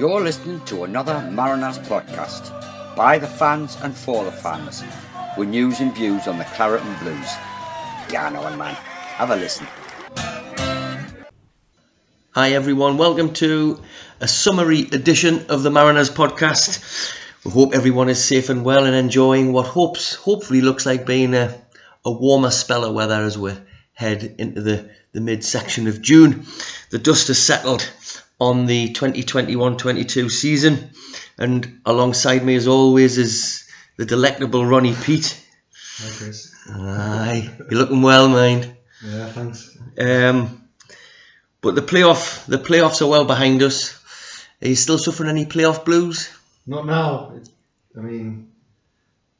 [0.00, 4.82] You're listening to another Mariners podcast by the fans and for the fans
[5.36, 7.28] with news and views on the Claret and Blues.
[8.10, 8.76] Know it, man.
[8.76, 9.66] Have a listen.
[12.30, 13.78] Hi everyone, welcome to
[14.20, 17.14] a summary edition of the Mariners podcast.
[17.44, 21.34] We hope everyone is safe and well and enjoying what hopes hopefully looks like being
[21.34, 21.60] a,
[22.06, 23.52] a warmer spell of weather as we
[23.92, 26.46] head into the, the midsection of June.
[26.88, 27.86] The dust has settled
[28.40, 30.90] on the 2021-22 season
[31.38, 35.44] and alongside me as always is the delectable Ronnie Pete.
[35.98, 36.54] Hi, Chris.
[36.68, 38.74] Aye, you're looking well, mind.
[39.04, 39.76] Yeah, thanks.
[39.98, 40.68] Um,
[41.60, 43.98] but the playoff, the playoffs are well behind us.
[44.62, 46.30] Are you still suffering any playoff blues?
[46.66, 47.34] Not now.
[47.96, 48.52] I mean,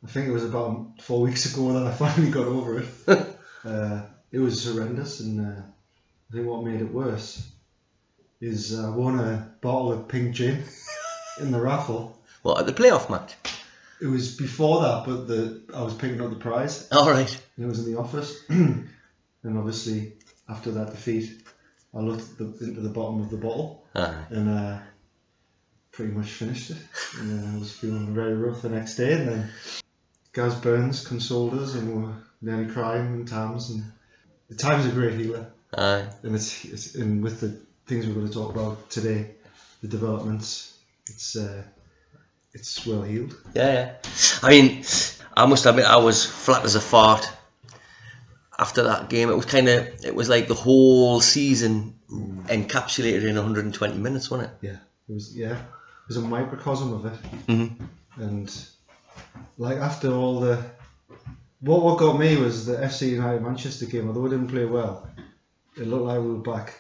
[0.05, 2.89] I think it was about four weeks ago that I finally got over it.
[3.65, 7.50] uh, it was horrendous, and uh, I think what made it worse
[8.41, 10.63] is I won a bottle of pink gin
[11.41, 12.19] in the raffle.
[12.43, 13.35] What at the playoff match?
[14.01, 16.89] It was before that, but the I was picking up the prize.
[16.91, 17.31] All right.
[17.57, 18.89] And it was in the office, and
[19.45, 20.15] obviously
[20.49, 21.43] after that defeat,
[21.95, 24.25] I looked at the, into the bottom of the bottle Aye.
[24.31, 24.79] and uh,
[25.93, 26.79] pretty much finished it.
[27.19, 29.51] And uh, I was feeling very rough the next day, and then
[30.33, 33.69] Gaz Burns consoled us, and we were nearly crying in times.
[33.71, 33.85] And
[34.49, 36.07] the time's a great healer, Aye.
[36.23, 39.33] and it's, it's and with the things we're going to talk about today,
[39.83, 41.65] the developments, it's uh,
[42.55, 43.35] it's well healed.
[43.53, 43.95] Yeah, yeah.
[44.43, 44.85] I mean,
[45.37, 47.29] I must admit, I was flat as a fart
[48.57, 49.29] after that game.
[49.29, 54.51] It was kind of, it was like the whole season encapsulated in 120 minutes, wasn't
[54.51, 54.69] it?
[54.69, 57.19] Yeah, it was yeah, it was a microcosm of it.
[57.49, 57.85] Mm-hmm.
[58.23, 58.67] and
[59.59, 60.63] like after all the
[61.61, 64.07] what what got me was the FC United Manchester game.
[64.07, 65.09] Although we didn't play well,
[65.77, 66.75] it looked like we were back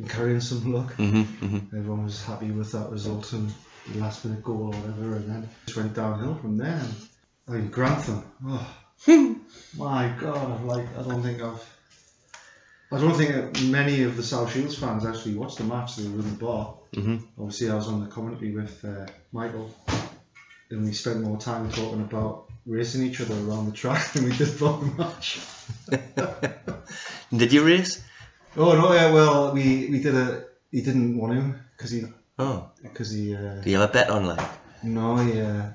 [0.00, 0.94] and carrying some luck.
[0.96, 1.44] Mm-hmm.
[1.44, 1.76] Mm-hmm.
[1.76, 3.52] Everyone was happy with that result and
[3.92, 6.80] the last minute goal or whatever, and then just went downhill from there.
[6.80, 6.94] And,
[7.48, 8.74] I mean Grantham, oh
[9.76, 10.64] my god!
[10.64, 11.76] Like I don't think I've.
[12.92, 15.96] I don't think many of the South Shields fans actually watched the match.
[15.96, 16.74] They were in the bar.
[16.92, 17.18] Mm-hmm.
[17.38, 19.70] Obviously, I was on the commentary with uh, Michael,
[20.70, 24.36] and we spent more time talking about racing each other around the track than we
[24.36, 25.40] did about the match.
[27.36, 28.02] Did you race?
[28.56, 30.44] Oh no, yeah, well, we, we did a.
[30.70, 32.04] He didn't want to because he
[32.38, 33.34] Oh, because he.
[33.34, 34.40] Uh, do you have a bet on like?
[34.82, 35.40] no, he.
[35.40, 35.66] Uh,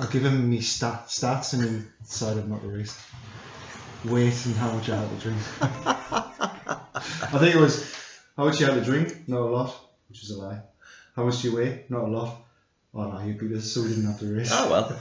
[0.00, 2.98] I'll give him me stat, stats and he decided not to race.
[4.04, 5.40] Weight and how much I had to drink.
[5.62, 7.94] I think it was
[8.36, 9.74] how much you had to drink, not a lot,
[10.08, 10.60] which is a lie.
[11.16, 11.84] How much you weigh?
[11.88, 12.42] Not a lot.
[12.92, 14.50] Oh no, you beat us, so we didn't have to race.
[14.52, 14.98] Oh well.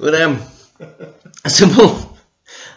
[0.00, 0.40] but um,
[1.44, 2.11] a simple.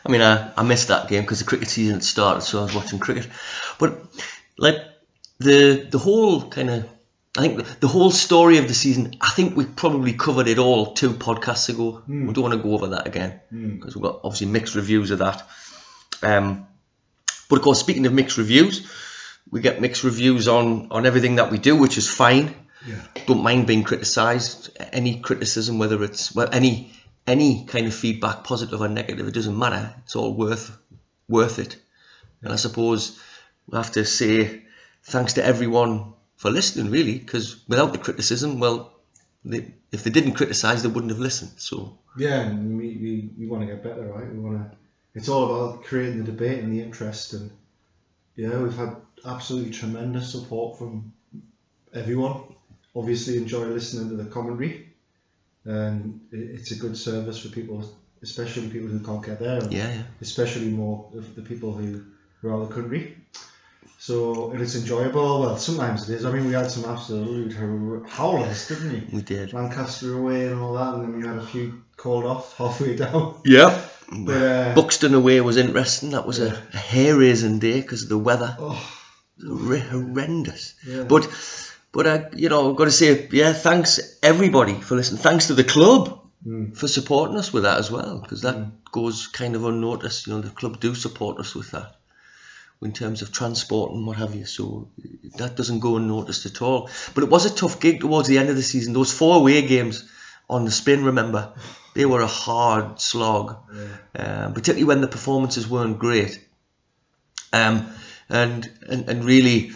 [0.06, 2.64] I mean, I, I missed that game because the cricket season had started, so I
[2.64, 3.28] was watching cricket.
[3.80, 4.00] But
[4.58, 4.78] like
[5.40, 6.90] the the whole kind of,
[7.38, 9.16] I think the, the whole story of the season.
[9.20, 12.04] I think we probably covered it all two podcasts ago.
[12.08, 15.20] We don't want to go over that again because we've got obviously mixed reviews of
[15.20, 15.48] that.
[16.22, 16.68] Um,
[17.50, 18.88] but of course, speaking of mixed reviews,
[19.52, 22.54] we get mixed reviews on on everything that we do, which is fine
[22.88, 23.02] Yeah.
[23.26, 24.70] don't mind being criticised.
[24.94, 26.94] Any criticism, whether it's well, any
[27.28, 29.94] any kind of feedback, positive or negative, it doesn't matter.
[30.04, 30.78] It's all worth
[31.28, 31.78] worth it.
[32.42, 33.20] And I suppose
[33.68, 34.64] we have to say
[35.04, 38.94] thanks to everyone for listening, really, because without the criticism, well,
[39.44, 41.52] they, if they didn't criticise, they wouldn't have listened.
[41.58, 44.32] So Yeah, and we, we, we want to get better, right?
[44.32, 44.78] We want to.
[45.14, 47.50] It's all about creating the debate and the interest, and
[48.36, 51.14] yeah, we've had absolutely tremendous support from
[51.94, 52.44] everyone.
[52.96, 54.94] Obviously, enjoy listening to the commentary,
[55.66, 57.84] and it's a good service for people,
[58.22, 60.04] especially people who can't get there, yeah, yeah.
[60.22, 62.04] especially more of the people who
[62.44, 63.18] are out of the country.
[63.98, 65.42] So and it's enjoyable.
[65.42, 66.26] Well, sometimes it is.
[66.26, 69.18] I mean, we had some absolute hor- howlers, didn't we?
[69.18, 69.54] we did.
[69.54, 73.42] Lancaster away and all that, and then we had a few called off halfway down.
[73.46, 73.82] Yeah.
[74.12, 76.12] But uh, Buxton away was interesting.
[76.12, 78.56] That was a, a hair raising day because of the weather.
[78.60, 78.96] oh,
[79.44, 80.76] horrendous.
[80.88, 81.04] Yeah.
[81.04, 81.28] But
[81.96, 85.22] but I you know I've got to say yeah thanks everybody for listening.
[85.22, 86.78] Thanks to the club Mm.
[86.78, 88.58] for supporting us with that as well because that
[88.92, 90.28] goes kind of unnoticed.
[90.28, 91.96] You know the club do support us with that
[92.84, 94.46] in terms of transport and what have you.
[94.46, 94.90] So
[95.38, 96.90] that doesn't go unnoticed at all.
[97.16, 98.94] But it was a tough gig towards the end of the season.
[98.94, 100.08] Those four away games
[100.48, 101.54] on the spin, remember,
[101.96, 103.58] they were a hard slog,
[104.14, 106.40] um, particularly when the performances weren't great.
[107.54, 107.90] Um,
[108.30, 109.72] and, and and really,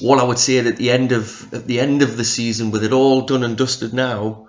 [0.00, 2.84] what I would say at the end of at the end of the season, with
[2.84, 4.48] it all done and dusted now,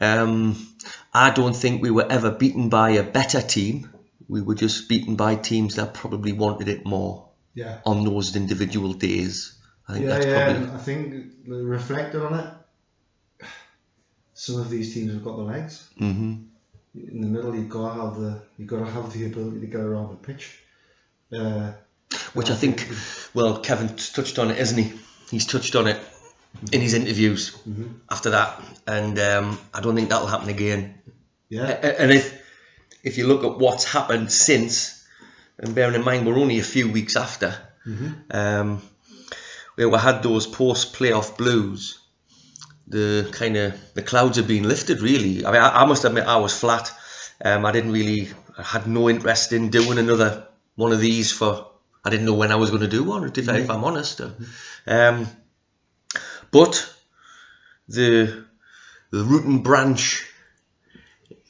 [0.00, 0.56] um,
[1.12, 3.90] I don't think we were ever beaten by a better team.
[4.28, 8.92] We were just beaten by teams that probably wanted it more yeah, on those individual
[8.92, 9.58] days.
[9.88, 10.44] I think yeah, that's yeah.
[10.44, 13.46] probably I think reflecting on it,
[14.34, 15.88] some of these teams have got the legs.
[15.98, 16.44] hmm
[16.94, 19.66] In the middle, you've got to have the you've got to have the ability to
[19.66, 20.62] get around the pitch.
[21.32, 21.72] Uh,
[22.34, 22.88] which I think,
[23.34, 24.92] well, Kevin touched on it, isn't he?
[25.30, 25.98] He's touched on it
[26.72, 27.94] in his interviews Mhm.
[28.10, 30.94] after that, and um, I don't think that'll happen again.
[31.48, 32.38] yeah, And if
[33.02, 35.02] if you look at what's happened since,
[35.58, 37.56] and bearing in mind we're only a few weeks after,
[38.30, 38.82] um,
[39.76, 41.98] where we had those post playoff blues,
[42.88, 45.00] the kind of the clouds have been lifted.
[45.00, 46.92] Really, I mean, I, I must admit I was flat.
[47.44, 48.28] Um, I didn't really,
[48.58, 51.69] I had no interest in doing another one of these for.
[52.04, 54.20] I didn't know when I was going to do one, if, if I'm honest.
[54.86, 55.26] Um,
[56.50, 56.92] but
[57.88, 58.44] the
[59.10, 60.26] the root and branch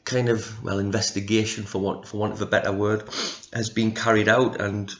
[0.05, 3.05] kind of well investigation for want for want of a better word
[3.53, 4.93] has been carried out and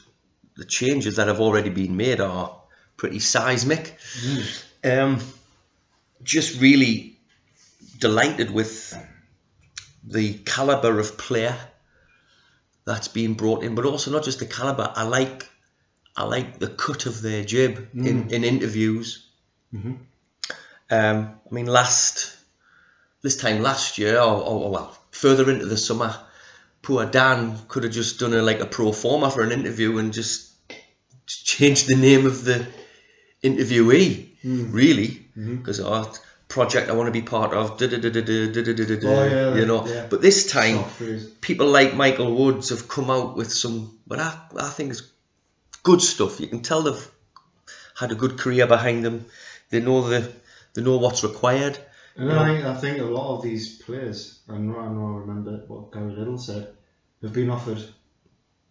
[0.55, 2.55] the changes that have already been made are
[2.97, 3.97] pretty seismic.
[4.83, 5.19] Um,
[6.23, 7.17] just really
[7.97, 8.95] delighted with
[10.03, 11.55] the caliber of player
[12.91, 14.91] that's been brought in but also not just the caliber.
[14.95, 15.49] I like
[16.15, 18.05] I like the cut of their jib mm.
[18.05, 19.27] in, in interviews.
[19.73, 19.93] Mm-hmm.
[20.89, 22.37] Um, I mean last
[23.21, 26.15] this time last year, or, or well, further into the summer,
[26.81, 30.11] poor Dan could have just done a like a pro forma for an interview and
[30.11, 30.51] just
[31.27, 32.67] changed the name of the
[33.43, 34.73] interviewee, mm.
[34.73, 35.07] really,
[35.37, 35.57] mm-hmm.
[35.57, 36.13] because our oh,
[36.51, 37.81] project I want to be part of.
[37.81, 40.07] You know.
[40.09, 40.83] But this time,
[41.39, 45.11] people like Michael Woods have come out with some what I, I think is
[45.81, 46.39] good stuff.
[46.39, 47.11] You can tell they've
[47.97, 49.25] had a good career behind them.
[49.69, 50.31] They know the
[50.73, 51.79] they know what's required.
[52.15, 52.31] And?
[52.31, 55.91] I think I think a lot of these players, and I know I remember what
[55.93, 56.67] Gary Liddle said,
[57.21, 57.83] have been offered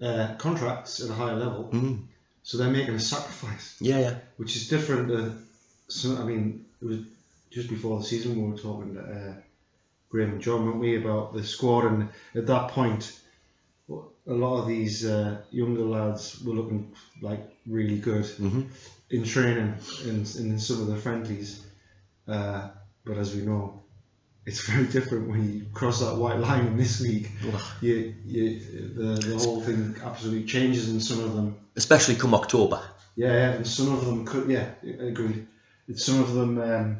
[0.02, 1.70] uh, contracts at a higher level.
[1.72, 2.06] Mm.
[2.42, 3.76] So they're making a sacrifice.
[3.80, 4.14] Yeah, yeah.
[4.36, 5.10] Which is different
[5.90, 6.98] so I mean, it was
[7.50, 9.34] just before the season we were talking to uh,
[10.08, 13.12] Graham and John, weren't we, about the squad, and at that point,
[13.88, 18.68] a lot of these uh, younger lads were looking like really good Mhm.
[19.10, 19.74] in training
[20.04, 21.64] and, and in some of the friendlies.
[22.28, 22.68] Uh,
[23.04, 23.82] but as we know,
[24.46, 27.28] it's very different when you cross that white line in this league.
[27.80, 28.60] You, you,
[28.94, 32.80] the, the whole thing absolutely changes, in some of them, Especially come October.
[33.16, 34.70] yeah, yeah and some of them could, yeah,
[35.00, 35.46] agreed.
[35.96, 36.98] Some of them um,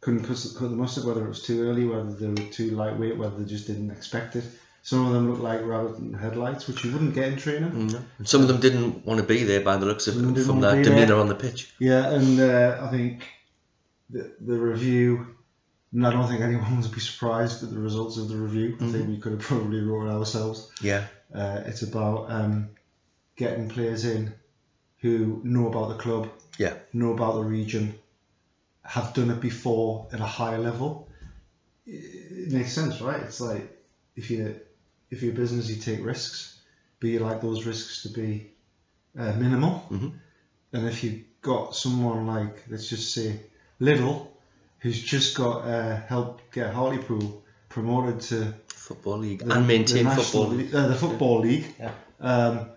[0.00, 3.16] couldn't cut, cut the mustard, whether it was too early, whether they were too lightweight,
[3.18, 4.44] whether they just didn't expect it.
[4.82, 7.70] Some of them looked like rabbit in headlights, which you wouldn't get in training.
[8.18, 10.34] And some of them didn't want to be there by the looks of Some of
[10.34, 10.94] them it, from their be there.
[10.94, 11.74] demeanour on the pitch.
[11.78, 13.28] Yeah, and uh, I think
[14.08, 15.36] the, the review,
[15.92, 18.78] and I don't think anyone would be surprised at the results of the review.
[18.80, 20.70] I think we could have probably wrote it ourselves.
[20.80, 21.04] Yeah.
[21.34, 22.70] Uh, it's about um,
[23.36, 24.32] getting players in
[25.00, 26.72] who know about the club, Yeah.
[26.94, 27.94] know about the region,
[28.84, 31.08] have done it before at a higher level.
[31.86, 33.20] It makes sense, right?
[33.22, 33.76] It's like
[34.16, 34.60] if you
[35.10, 36.60] if you're a business, you take risks,
[37.00, 38.52] but you like those risks to be
[39.18, 39.84] uh, minimal.
[39.90, 40.12] Mhm.
[40.72, 43.40] And if you've got someone like, let's just say,
[43.80, 44.32] Liddle,
[44.78, 50.10] who's just got uh, helped get Hartlepool promoted to Football League the- and maintain the
[50.12, 50.48] football.
[50.48, 51.92] League- uh, the football league, Yeah.
[52.20, 52.70] um,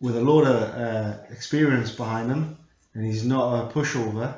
[0.00, 2.56] with a lot of uh, experience behind him,
[2.94, 4.34] and he's not a pushover.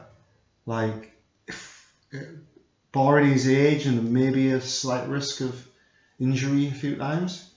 [0.66, 1.12] Like,
[1.46, 2.18] if, uh,
[2.92, 5.66] barring his age and maybe a slight risk of
[6.20, 7.50] injury a few times,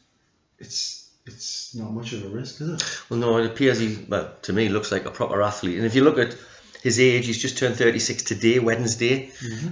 [0.59, 3.01] it's it's not much of a risk, is it?
[3.09, 5.77] Well, no, it appears he, well, to me, looks like a proper athlete.
[5.77, 6.37] And if you look at
[6.83, 9.31] his age, he's just turned 36 today, Wednesday.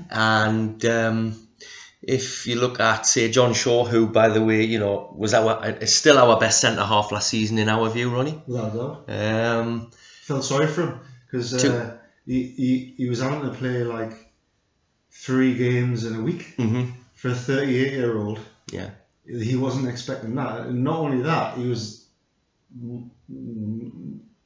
[0.09, 1.47] And um,
[2.01, 5.63] if you look at, say, John Shaw, who, by the way, you know, was our,
[5.79, 8.41] is still our best centre half last season in our view, Ronnie.
[8.47, 9.59] Without a doubt.
[9.59, 9.91] Um,
[10.23, 14.13] Felt sorry for him because uh, he, he he was having to play like
[15.11, 18.39] three games in a week mhm, for a 38 year old.
[18.71, 18.89] Yeah.
[19.25, 20.61] he wasn't expecting that.
[20.67, 22.05] And not only that, he was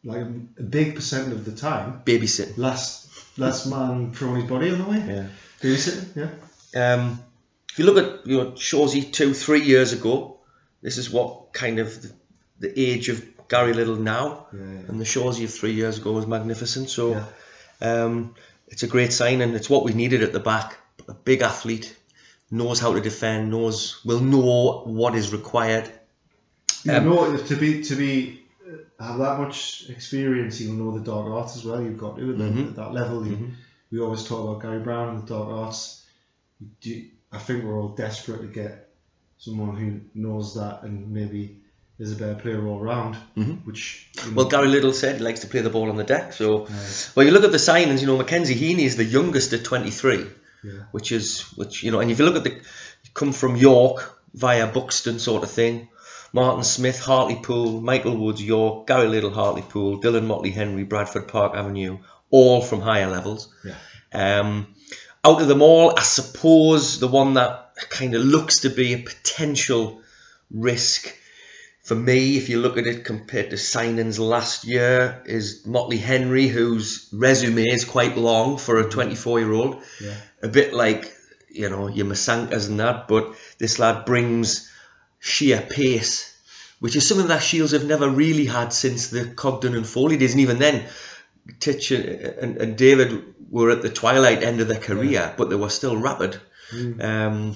[0.04, 2.58] like a big percent of the time Babysitting.
[2.58, 4.98] last last man throwing his body on the way.
[5.08, 5.28] Yeah.
[5.62, 6.94] Babysitting, yeah.
[6.94, 7.20] Um,
[7.72, 10.40] if you look at you know Shawsey two, three years ago,
[10.82, 12.12] this is what kind of the,
[12.60, 14.66] the age of Gary Liddle now, Yeah, yeah.
[14.90, 16.90] and the Shawsey of three years ago was magnificent.
[16.90, 17.24] So Yeah.
[17.82, 18.36] Um,
[18.68, 20.78] it's a great sign, and it's what we needed at the back.
[21.08, 21.96] A big athlete
[22.52, 25.90] knows how to defend, knows will know what is required.
[26.84, 28.42] You Um, know, to be to be
[29.00, 31.82] uh, have that much experience, you'll know the dark arts as well.
[31.82, 32.70] You've got to at, Mhm.
[32.70, 33.26] at that level.
[33.26, 33.52] You, Mhm.
[33.90, 36.04] We always talk about Gary Brown and the dark arts.
[36.82, 38.90] Do, I think we're all desperate to get
[39.38, 41.62] someone who knows that and maybe
[42.00, 43.16] is a better player all round.
[43.38, 43.66] Mhm.
[43.66, 46.04] Which you know, Well, Gary Liddle said he likes to play the ball on the
[46.04, 46.34] deck.
[46.34, 46.70] So, uh,
[47.16, 48.02] well, you look at the signings.
[48.02, 50.26] You know, Mackenzie Heaney is the youngest at 23,
[50.64, 52.00] yeah, which is which you know.
[52.00, 52.60] And if you look at the
[53.14, 55.90] come from York via Buxton sort of thing.
[56.34, 62.00] Martin Smith, Hartlepool, Michael Woods, York, Gary Liddle, Hartlepool, Dylan Mottley-Henry, Bradford Park Avenue,
[62.30, 63.48] all from higher levels.
[63.64, 64.68] yeah, Um,
[65.24, 68.98] out of them all, I suppose the one that kind of looks to be a
[69.00, 70.02] potential
[70.52, 71.16] risk
[71.88, 77.08] for me, if you look at it compared to signings last year, is Mottley-Henry, whose
[77.14, 79.82] resume is quite long for a 24 year old.
[80.04, 80.16] yeah.
[80.44, 81.10] A bit like,
[81.50, 84.70] you know, your Masankas and that, but this lad brings
[85.20, 86.38] sheer pace,
[86.82, 90.34] which is something that Shields have never really had since the Cogden and Foley days,
[90.34, 90.84] and even then,
[91.62, 95.70] Titch and, and David were at the twilight end of their career, but they were
[95.70, 96.38] still rapid.
[97.00, 97.56] Um,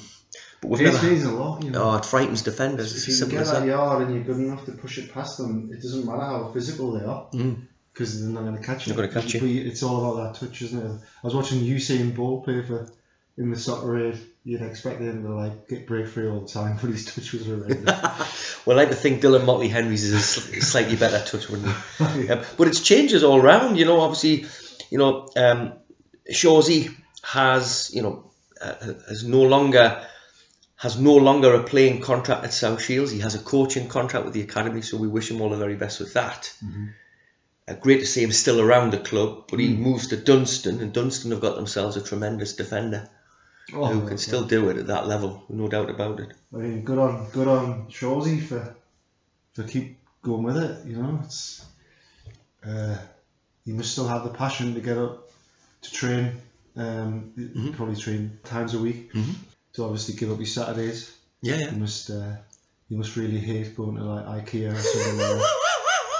[0.61, 1.07] but we've never.
[1.07, 1.83] means a lot, you know.
[1.91, 2.93] Oh, it frightens defenders.
[2.95, 3.65] It's if as you can get that that.
[3.67, 6.91] yard and you're good enough to push it past them, it doesn't matter how physical
[6.93, 7.67] they are Mm.
[7.93, 8.93] because they're not going to catch you.
[8.93, 9.39] Not gonna catch you.
[9.41, 10.91] But It's all about that touch, isn't it?
[11.23, 12.87] I was watching Usain Bolt play for
[13.37, 14.19] in the soccer raid.
[14.43, 17.45] You'd expect him to like get break free all the time, but his touch was
[17.45, 18.47] horrendous.
[18.63, 20.19] Well, I like to think Dylan Mottley-Henry's is a
[20.61, 22.29] slightly better touch, wouldn't he?
[22.29, 23.75] Um, but it's changes all round.
[23.79, 24.45] You know, obviously,
[24.91, 25.73] you know, um,
[26.31, 28.75] Shawsey has, you know, uh,
[29.09, 30.05] has no longer
[30.81, 33.11] has no longer a playing contract at South Shields.
[33.11, 35.75] He has a coaching contract with the academy, so we wish him all the very
[35.75, 36.51] best with that.
[37.67, 40.91] Uh, great to see him still around the club, but he moves to Dunstan, and
[40.91, 43.07] Dunstan have got themselves a tremendous defender
[43.73, 46.31] Oh, who can still do it at that level, no doubt about it.
[46.53, 48.75] I mean, good on good on Shawsey for
[49.53, 50.85] for keep going with it.
[50.87, 51.63] You know, it's
[52.67, 52.97] uh,
[53.65, 55.29] you must still have the passion to get up
[55.83, 56.31] to train.
[56.75, 57.71] Um, Mm-hmm.
[57.73, 59.13] Probably train times a week.
[59.13, 59.35] Mhm.
[59.73, 61.15] To obviously give up your Saturdays.
[61.41, 61.71] Yeah, yeah.
[61.71, 62.35] You must uh,
[62.89, 65.41] you must really hate going to like IKEA or something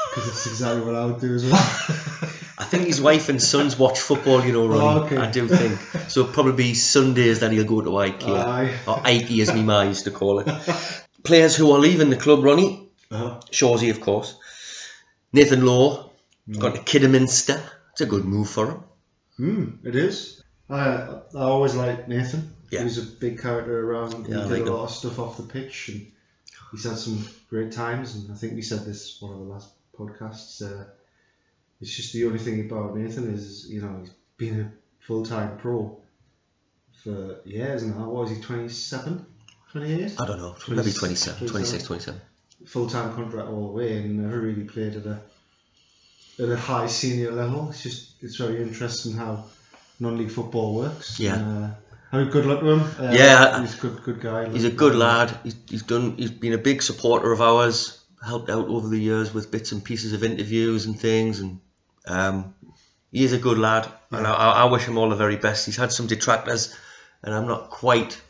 [0.09, 1.53] because it's exactly what I would do as well.
[2.57, 4.99] I think his wife and sons watch football, you know, Ronnie.
[4.99, 5.17] Oh, okay.
[5.17, 5.79] I do think.
[6.09, 8.45] So probably Sundays that he'll go to IKEA.
[8.45, 8.77] Aye.
[8.87, 10.47] or Ikea as me ma used to call it.
[11.23, 12.89] Players who are leaving the club, Ronnie.
[13.09, 13.39] Uh-huh.
[13.51, 14.37] Shawsey, of course.
[15.33, 16.09] Nathan Law.
[16.57, 17.61] Got to Kidderminster.
[17.93, 18.83] It's a good move for him.
[19.39, 20.43] Mm, it is.
[20.69, 22.53] I I always like Nathan.
[22.71, 22.83] Yeah.
[22.83, 24.27] He's a big character around.
[24.27, 24.73] Yeah, he like did a him.
[24.73, 26.11] lot of stuff off the pitch, and
[26.71, 28.15] he's had some great times.
[28.15, 30.61] And I think we said this one of the last podcasts.
[30.61, 30.85] Uh,
[31.81, 34.71] it's just the only thing about Nathan is you know he's been a
[35.05, 35.97] full time pro
[37.03, 38.09] for years now.
[38.09, 38.41] What was he?
[38.41, 39.25] 27?
[39.71, 40.15] 28?
[40.19, 40.55] I don't know.
[40.59, 42.19] Twenty- Maybe 27, 26, 27.
[42.19, 42.21] 27.
[42.67, 45.19] full time contract all the way and never really played at a
[46.39, 47.69] at a high senior level.
[47.69, 49.45] It's just it's very interesting how
[49.99, 51.19] non league football works.
[51.19, 51.37] Yeah.
[51.39, 51.69] And, uh,
[52.11, 52.81] I mean, good luck to him.
[52.99, 53.61] Uh, Yeah.
[53.61, 54.49] he's a good good guy.
[54.49, 55.37] He's a good lad.
[55.43, 56.17] He's, he's done.
[56.17, 57.97] He's been a big supporter of ours.
[58.23, 61.59] Helped out over the years with bits and pieces of interviews and things, and
[62.05, 62.53] um,
[63.11, 63.87] he is a good lad.
[64.11, 65.65] And I, I wish him all the very best.
[65.65, 66.75] He's had some detractors,
[67.23, 68.21] and I'm not quite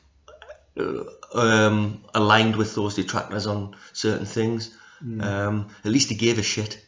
[0.79, 4.77] uh, um, aligned with those detractors on certain things.
[5.01, 6.79] Um, at least he gave a shit.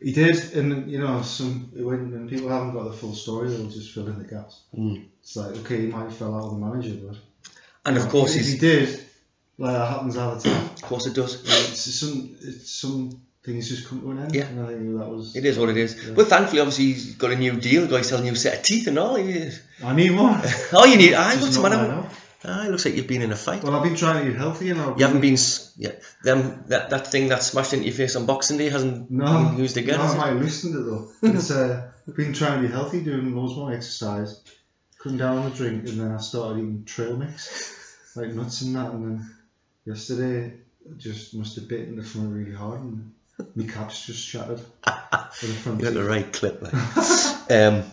[0.00, 3.68] He did, and you know, some when, when people haven't got the full story, they'll
[3.68, 4.62] just fill in the gaps.
[4.76, 5.06] Mm.
[5.22, 7.16] It's like okay, he might have fell out of the manager, but
[7.86, 8.88] And of course, if he did,
[9.58, 10.64] like that happens all the time.
[10.64, 11.42] of course it does.
[11.44, 14.34] it's some it's some things just come to an end.
[14.34, 14.46] Yeah.
[14.46, 15.36] and I think that was.
[15.36, 16.06] It is what it is.
[16.06, 16.14] Yeah.
[16.14, 17.86] But thankfully, obviously, he's got a new deal.
[17.86, 19.16] Got himself a new set of teeth and all.
[19.16, 19.50] He-
[19.82, 20.40] I need more.
[20.72, 21.10] All you need.
[21.10, 22.08] Just what's the matter?
[22.44, 22.60] Now.
[22.60, 23.62] Aye, looks like you've been in a fight.
[23.62, 25.36] Well, I've been trying to eat healthy, and I've You haven't been,
[25.76, 25.92] yeah.
[26.22, 29.58] Them that, that thing that smashed into your face on Boxing Day hasn't No, been
[29.58, 29.98] used again.
[29.98, 31.10] No, I might loosened it though.
[31.22, 34.42] It's uh, been trying to be healthy, doing loads more exercise,
[34.98, 38.76] cutting down on the drink, and then I started eating trail mix, like nuts and
[38.76, 38.92] that.
[38.92, 39.30] And then
[39.84, 40.52] yesterday,
[40.88, 43.12] I just must have bitten the front really hard, and
[43.54, 44.60] my caps just shattered.
[45.42, 46.62] in the front You got the right clip.
[46.62, 46.74] Like.
[47.50, 47.84] um,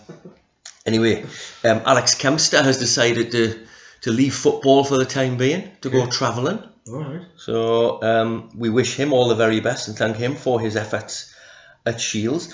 [0.86, 1.24] anyway,
[1.64, 3.68] um, Alex Kempster has decided to
[4.02, 6.60] to leave football for the time being to go travelling.
[6.88, 7.22] All right.
[7.38, 11.34] So um, we wish him all the very best and thank him for his efforts
[11.86, 12.50] at Shields.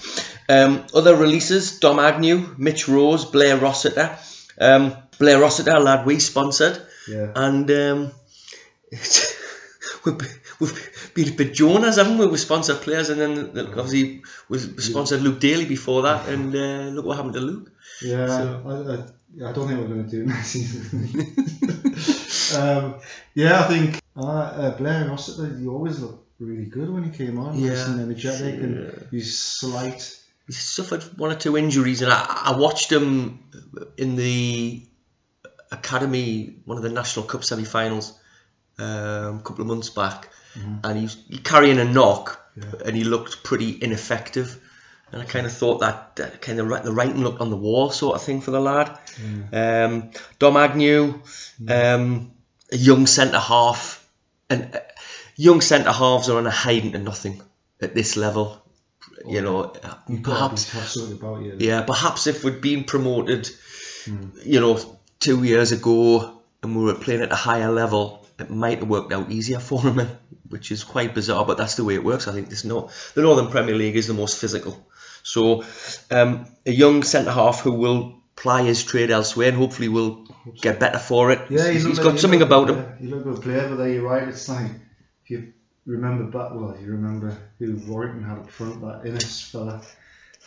[0.50, 4.18] Um, other releases: Dom Agnew, Mitch Rose, Blair Rossiter.
[4.60, 7.32] Um, Blair Rossiter, lad we sponsored, Yeah.
[7.36, 8.12] and um,
[10.06, 12.28] we've, we've been a bit Jonas, haven't we?
[12.28, 17.06] We sponsored players, and then obviously we sponsored Luke Daly before that, and uh, look
[17.06, 17.72] what happened to Luke.
[18.02, 18.28] Yeah.
[18.28, 19.06] So- I, I,
[19.46, 21.10] I don't think we're going to do next season.
[22.60, 22.96] um,
[23.36, 27.38] yeah, I think uh, uh, Blair Rossiter, he always looked really good when he came
[27.40, 27.58] on.
[27.58, 27.70] Yeah.
[27.70, 28.64] Nice and energetic, Yeah.
[28.64, 30.20] and he's slight.
[30.48, 33.40] He suffered one or two injuries, and I, I watched him
[33.98, 34.84] in the
[35.72, 38.18] academy, one of the national cup semi-finals,
[38.80, 40.30] um, a couple of months back,
[40.84, 42.64] and he's he carrying a knock, Yeah.
[42.86, 44.60] and he looked pretty ineffective.
[45.12, 47.90] And I kind of thought that, that kind of the writing looked on the wall,
[47.92, 48.98] sort of thing for the lad.
[49.54, 51.22] Um, Dom Agnew,
[51.70, 52.32] um,
[52.72, 54.06] a young centre half,
[54.50, 54.80] and uh,
[55.38, 57.42] young centre halves are on a hiding to nothing
[57.82, 58.62] at this level.
[59.26, 61.56] You know, to perhaps be- have something about you.
[61.60, 63.50] yeah, perhaps if we'd been promoted,
[64.44, 64.80] you know,
[65.20, 69.14] two years ago and we were playing at a higher level, it might have worked
[69.14, 70.08] out easier for him,
[70.50, 71.46] which is quite bizarre.
[71.46, 72.28] But that's the way it works.
[72.28, 74.86] I think this no, the Northern Premier League is the most physical.
[75.34, 75.64] So,
[76.12, 78.00] um, a young centre half who will
[78.36, 80.26] ply his trade elsewhere and hopefully will
[80.62, 81.40] get better for it.
[81.50, 82.78] Yeah, he's, he's, he's a- got he's something a- about him.
[82.78, 84.28] yeah, He looked good player, but there you're right.
[84.28, 84.72] It's like
[85.26, 85.54] if you
[85.86, 89.82] remember back, well, if you remember who Warrington had up front, that Innes fella.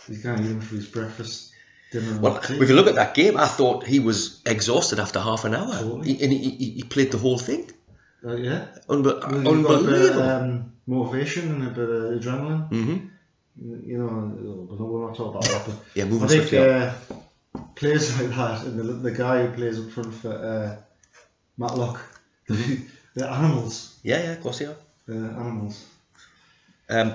[0.07, 1.53] He's kind of eating for his breakfast,
[1.93, 5.45] dinner, Well, if you look at that game, I thought he was exhausted after half
[5.45, 6.15] an hour, Totally.
[6.15, 7.71] he, and he, he, he played the whole thing.
[8.25, 10.23] Uh, yeah, Unbe- Well, you've got a bit unbelievable.
[10.23, 12.69] of um, motivation and a bit of adrenaline.
[12.69, 12.97] hmm
[13.63, 15.77] You know, but we're not talking about that.
[15.95, 16.93] Yeah, I think uh,
[17.75, 20.77] players like that, and the, the guy who plays up front for uh,
[21.59, 22.01] Matlock,
[22.49, 22.85] Mm-hmm.
[23.15, 23.99] they're animals.
[24.03, 24.77] Yeah, yeah, of course they are.
[25.07, 25.87] They're animals.
[26.89, 27.15] Um,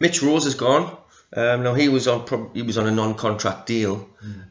[0.00, 0.96] Mitch Rose is gone.
[1.36, 4.08] Um, now he was on prob- he was on a non-contract deal.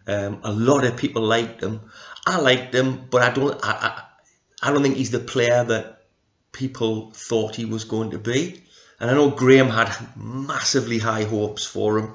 [0.07, 1.81] Um, a lot of people liked him.
[2.25, 4.01] I liked him, but I don't I, I,
[4.69, 6.03] I don't think he's the player that
[6.53, 8.63] people thought he was going to be.
[8.99, 12.13] And I know Graham had massively high hopes for him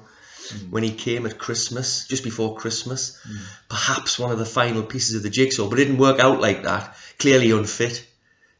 [0.70, 3.18] when he came at Christmas, just before Christmas.
[3.68, 6.64] Perhaps one of the final pieces of the jigsaw, but it didn't work out like
[6.64, 6.94] that.
[7.18, 8.06] Clearly unfit,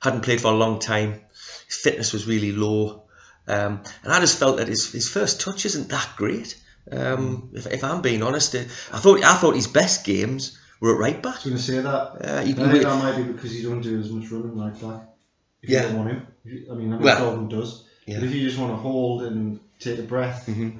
[0.00, 1.20] hadn't played for a long time.
[1.66, 3.02] His fitness was really low.
[3.46, 6.58] Um, and I just felt that his, his first touch isn't that great.
[6.90, 8.64] Um, if, if I'm being honest, I
[8.98, 11.32] thought I thought his best games were at right back.
[11.32, 11.90] I was going to say that.
[11.90, 14.78] Uh, I think he- that might be because you don't do as much running like
[14.80, 15.14] that.
[15.62, 15.82] If Yeah.
[15.82, 16.26] you don't want him.
[16.70, 17.84] I mean, I know Well, does.
[18.06, 18.18] Yeah.
[18.20, 20.72] But if you just want to hold and take a breath, Mhm.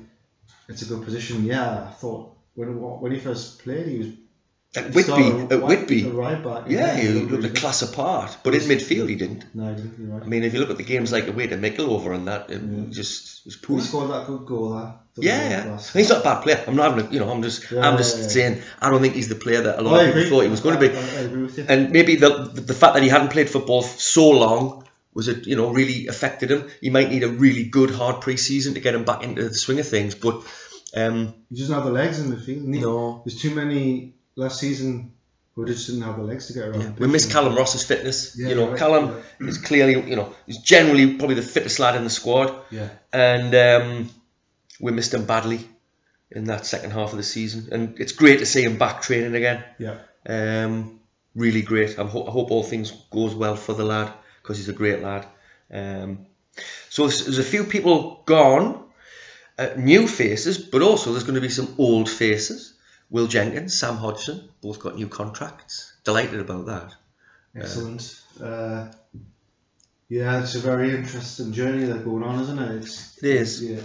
[0.69, 1.45] it's a good position.
[1.45, 4.09] Yeah, I thought when when he first played, he was
[4.77, 6.63] At Whitby, at Whitby, right back.
[6.69, 8.37] yeah, he looked looked a really class apart.
[8.43, 9.45] But in midfield, he didn't.
[9.55, 10.11] No, he didn't.
[10.13, 10.23] Right.
[10.25, 12.61] I mean, if you look at the games like away to Mickleover and that, it
[12.61, 12.85] Yeah.
[12.91, 13.79] just was poor.
[13.79, 14.71] he scored that good goal.
[14.75, 15.63] That Yeah, yeah.
[15.71, 16.61] And he's not a bad player.
[16.67, 18.29] I'm not having, a, you know, I'm just, Yeah, I'm just yeah, yeah.
[18.31, 20.49] saying, I don't think he's the player that a lot I of people thought he
[20.51, 20.91] was going to be.
[20.93, 21.67] I, I, I agree with you.
[21.69, 22.31] And maybe the
[22.73, 24.84] the fact that he hadn't played football so long
[25.15, 26.69] was it, you know, really affected him.
[26.81, 29.79] He might need a really good hard pre-season to get him back into the swing
[29.79, 30.15] of things.
[30.15, 30.43] But
[30.97, 32.65] um, he doesn't have the legs in the field.
[32.65, 35.13] no, There's too many last season
[35.55, 36.81] who just didn't have the legs to get around.
[36.81, 38.37] yeah, we and- Callum Ross's fitness.
[38.37, 41.95] Yeah, you know, right, Callum is clearly, you know, he's generally probably the fittest lad
[41.95, 42.53] in the squad.
[42.73, 42.89] Yeah.
[43.13, 44.11] and um,
[44.81, 45.61] we missed him badly
[46.33, 47.69] in that second half of the season.
[47.71, 49.63] And it's great to see him back training again.
[49.79, 49.99] Yeah.
[50.27, 50.99] Um,
[51.37, 51.99] really great.
[52.01, 54.13] I, ho- I hope all things goes well for the lad
[54.45, 55.27] because he's a great lad.
[55.73, 56.27] Um,
[56.91, 58.85] so there's, there's a few people gone,
[59.59, 62.75] uh, new faces, but also there's going to be some old faces.
[63.09, 65.95] Will Jenkins, Sam Hodgson, both got new contracts.
[66.05, 66.95] Delighted about that.
[67.57, 68.23] Excellent.
[68.43, 68.89] Uh,
[70.11, 72.77] yeah, it's a very interesting journey that's going on, isn't it?
[72.83, 73.63] It's, It is.
[73.63, 73.81] Yeah.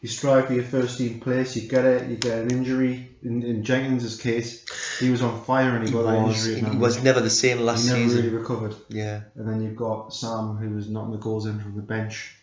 [0.00, 3.08] You strive for your first team place, you get it, you get an injury.
[3.22, 4.64] In, in Jenkins' case,
[5.00, 6.60] he was on fire and he, He got that injury.
[6.60, 8.24] he and was never the same last he never season.
[8.24, 8.76] really recovered.
[8.88, 9.22] Yeah.
[9.34, 12.36] And then you've got Sam, who was knocking the goals in from the bench.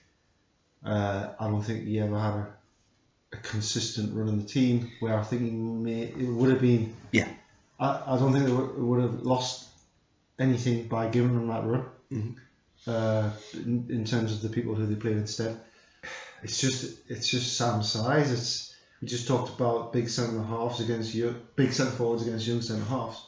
[0.85, 2.47] Uh, I don't think he ever had a,
[3.33, 4.91] a consistent run in the team.
[4.99, 6.93] Where I think he may, it would have been.
[7.13, 7.29] Yeah.
[7.79, 9.69] I, I don't think they would, have lost
[10.37, 11.85] anything by giving him that run.
[12.11, 12.35] Mhm.
[12.85, 15.57] Uh, in, in terms of the people who they played instead,
[16.45, 18.31] it's just it's just Sam's size.
[18.31, 22.61] It's we just talked about big centre halves against you, big centre forwards against young
[22.61, 23.21] centre halves.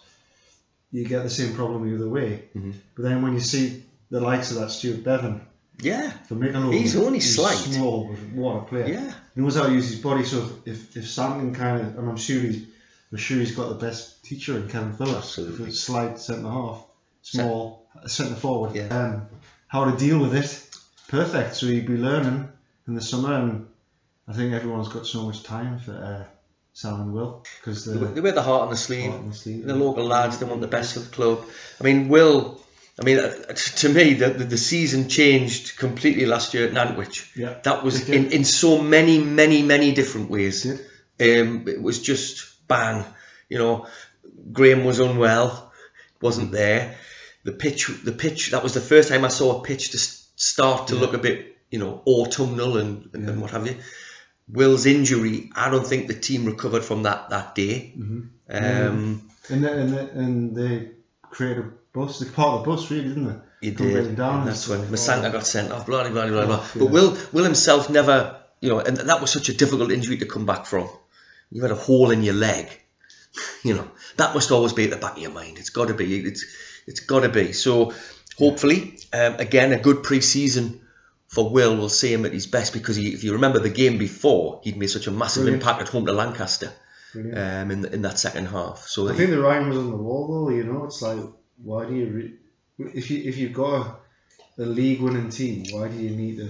[0.92, 2.46] You get the same problem the other way.
[2.56, 2.74] Mhm.
[2.96, 5.42] But then when you see the likes of that Stuart Bevan
[5.82, 6.10] Yeah.
[6.28, 7.58] for Mickle, He's only slight.
[7.58, 8.88] small, but what a player.
[8.88, 9.14] Yeah.
[9.36, 10.24] He knows how to use his body.
[10.24, 12.64] So if, if Sam can kind of, and I'm sure he's,
[13.12, 15.18] I'm sure he's got the best teacher in Kevin Phillips.
[15.38, 15.72] Absolutely.
[15.72, 16.86] Slight centre half,
[17.22, 18.74] small centre forward.
[18.76, 18.88] Yeah.
[18.98, 19.26] Um,
[19.68, 20.50] how to deal with it,
[21.10, 21.56] perfect.
[21.58, 22.48] So he'd be learning
[22.88, 23.68] in the summer, and
[24.28, 26.26] I think everyone's got so much time for uh,
[26.74, 29.14] Sam and Will because They they're wear the heart on the sleeve.
[29.14, 29.66] of the sleeve.
[29.66, 31.44] Local lads, they want the best for the club.
[31.80, 32.62] I mean, Will,
[33.00, 37.36] I mean, uh, to me, the, the, the season changed completely last year at Nantwich.
[37.36, 40.66] Yeah, That was in, in so many, many, many different ways.
[40.66, 40.82] It.
[41.20, 43.04] Um, it was just bang.
[43.50, 43.88] You know,
[44.52, 45.72] Graham was unwell,
[46.22, 46.96] wasn't there.
[47.44, 48.52] The pitch, the pitch.
[48.52, 51.02] That was the first time I saw a pitch to start to Yeah.
[51.02, 53.36] look a bit, you know, autumnal and, and, Yeah.
[53.36, 53.76] what have you.
[54.50, 57.94] Will's injury, I don't think the team recovered from that that day.
[57.98, 58.30] Mhm.
[58.50, 60.92] Um, And they, and they, and they
[61.30, 62.20] created a bus.
[62.20, 63.36] They're part of the bus, really, didn't they?
[63.62, 64.16] He did.
[64.16, 64.30] down.
[64.34, 64.82] and and that's when.
[64.88, 65.86] Masanga got sent off.
[65.86, 66.46] Blah blah blah blah.
[66.46, 66.64] blah.
[66.76, 66.86] But.
[66.92, 70.46] Will Will himself never, you know, and that was such a difficult injury to come
[70.46, 70.88] back from.
[71.52, 72.68] You had a hole in your leg.
[73.64, 75.58] You know that must always be at the back of your mind.
[75.60, 76.18] It's got to be.
[76.20, 76.46] It's
[76.88, 77.52] it's got to be.
[77.54, 77.94] So
[78.38, 80.82] hopefully, um, again, a good pre-season
[81.38, 83.98] for Will will see him at his best because he, if you remember the game
[84.00, 85.62] before, he'd made such a massive Brilliant.
[85.64, 86.72] impact at home to Lancaster
[87.16, 88.80] um, in in that second half.
[88.94, 90.50] So I think the writing was on the wall, though.
[90.60, 91.20] You know, it's like,
[91.70, 93.74] why do you, re- if you if you've got
[94.58, 96.50] a, a league-winning team, why do you need to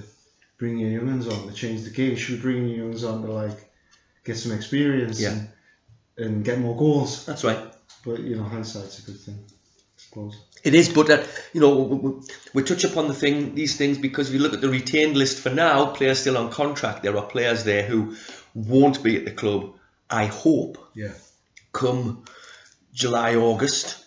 [0.59, 2.11] bring your younguns on to change the game?
[2.11, 3.59] You should bring your younguns on to like
[4.27, 5.31] get some experience Yeah.
[5.31, 5.49] and,
[6.25, 7.25] and get more goals.
[7.25, 7.61] that's right.
[8.05, 10.35] But you know, hindsight's a good thing, I suppose.
[10.63, 12.21] It is, but uh, you know, we, we,
[12.53, 15.39] we touch upon the thing, these things, because if you look at the retained list
[15.39, 18.15] for now, players still on contract, there are players there who
[18.53, 19.73] won't be at the club.
[20.09, 21.13] I hope Yeah.
[21.73, 22.23] come
[22.93, 24.03] July, August.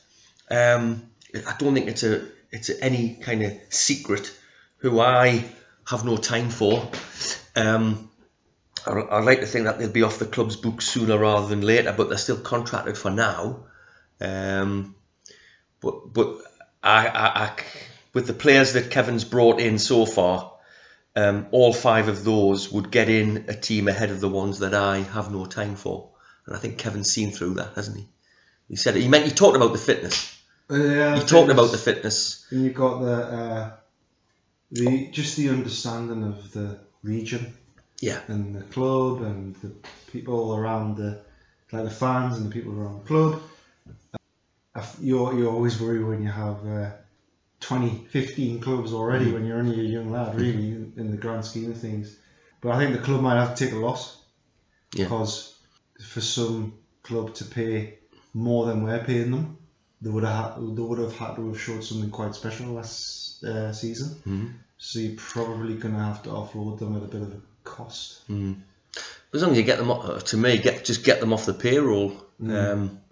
[0.50, 4.32] Um, I don't think it's a it's any kind of secret
[4.78, 5.44] who I
[5.86, 6.88] have no time for.
[7.54, 8.10] Um,
[8.86, 11.60] I, I like to think that they'll be off the club's books sooner rather than
[11.60, 13.64] later, but they're still contracted for now.
[14.20, 14.94] Um,
[15.80, 16.38] but but
[16.82, 17.52] I, I, I
[18.12, 20.52] with the players that Kevin's brought in so far,
[21.16, 24.74] um, all five of those would get in a team ahead of the ones that
[24.74, 26.10] I have no time for,
[26.46, 28.08] and I think Kevin's seen through that, hasn't he?
[28.68, 28.94] He said.
[28.94, 30.36] He meant he talked about the fitness.
[30.70, 32.46] Uh, yeah, He talked about the fitness.
[32.50, 33.72] And you've got the uh,
[34.70, 37.52] the just the understanding of the region
[38.00, 39.72] Yeah, and the club and the
[40.12, 41.20] people around the
[41.72, 43.42] like the fans and the people around the club.
[45.00, 46.90] You're, you always worry when you have uh,
[47.60, 51.44] 20, 15 clubs already when you're only a young lad, really, in, in the grand
[51.44, 52.16] scheme of things.
[52.60, 54.16] But I think the club might have to take a loss
[54.94, 55.04] Yeah.
[55.04, 55.54] because
[56.02, 57.98] for some club to pay
[58.34, 59.58] more than we're paying them,
[60.02, 63.42] they would have had, they would have had to have showed something quite special last
[63.44, 64.16] uh, season.
[64.26, 64.52] Mhm.
[64.78, 68.22] So you're probably going to have to offload them at a bit of a cost.
[68.30, 71.52] as long as you get them, o- to me, get just get them off the
[71.52, 72.12] payroll.
[72.40, 73.09] Um, the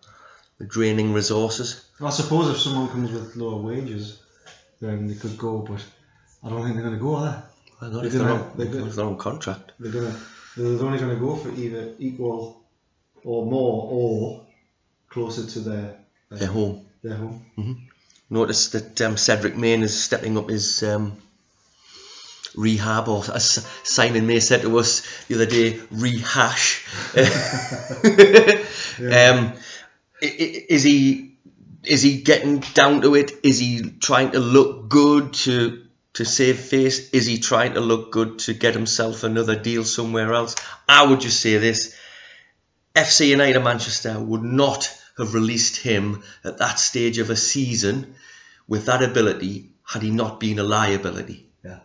[0.66, 1.84] draining resources.
[2.00, 4.20] I suppose if someone comes with lower wages,
[4.80, 5.84] then they could go, but
[6.44, 7.42] I don't think they're going to go, there.
[7.80, 9.72] Well, not They're if they're, gonna- on, they're gonna- if they're on contract.
[9.78, 9.88] they?
[9.90, 10.18] They're going to.
[10.56, 12.60] They're only going to go for either equal
[13.22, 14.46] or more or
[15.08, 15.96] closer to their
[16.32, 16.84] uh, They're home.
[17.02, 17.86] their home.
[18.30, 21.16] Notice that um, Cedric Main is stepping up his um,
[22.56, 26.84] rehab, or as Simon May said to us the other day, rehash.
[27.16, 27.22] um,
[28.98, 29.56] i- i-
[30.20, 31.38] is he
[31.85, 33.33] is he getting down to it?
[33.42, 37.11] Is he trying to look good to to save face?
[37.11, 40.57] Is he trying to look good to get himself another deal somewhere else?
[40.88, 41.94] I would just say this:
[42.94, 48.14] FC United Manchester would not have released him at that stage of a season
[48.66, 51.50] with that ability had he not been a liability.
[51.64, 51.81] Yeah.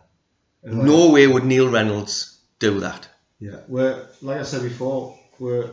[0.62, 3.08] Like- No way would Neil Reynolds do that.
[3.40, 5.70] Yeah, we're like I said before, we're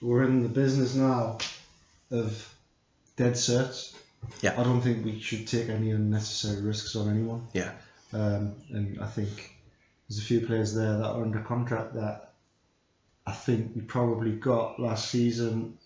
[0.00, 1.38] we're in the business now
[2.12, 2.54] of
[3.16, 3.94] dead certs.
[4.40, 4.54] Yeah.
[4.58, 7.48] I don't think we should take any unnecessary risks on anyone.
[7.52, 7.72] Yeah.
[8.12, 9.52] Um, and I think
[10.08, 12.32] there's a few players there that are under contract that
[13.26, 15.78] I think we probably got last season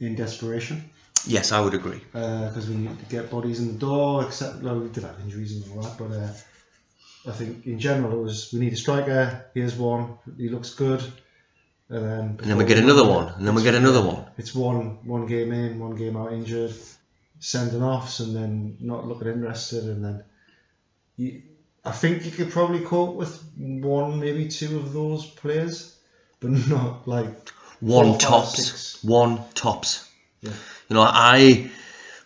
[0.00, 0.90] in desperation
[1.26, 2.00] Yes, I would agree.
[2.12, 4.24] because we need to get bodies in the door.
[4.24, 8.18] Except well, we did have injuries and all that, but uh, I think in general
[8.18, 9.46] it was we need a striker.
[9.54, 10.18] Here's one.
[10.36, 11.00] He looks good.
[11.88, 14.24] And then, And then we get another one, and then we get another one.
[14.38, 16.74] It's one one game in, one game out injured,
[17.38, 20.24] sending offs, and then not looking interested, and then
[21.16, 21.42] you,
[21.84, 25.94] I think you could probably cope with one, maybe two of those players,
[26.40, 27.28] but not like
[27.80, 28.64] One Four, five, tops.
[28.64, 29.04] six.
[29.04, 30.08] One tops.
[30.40, 30.52] Yeah.
[30.88, 31.70] You know, I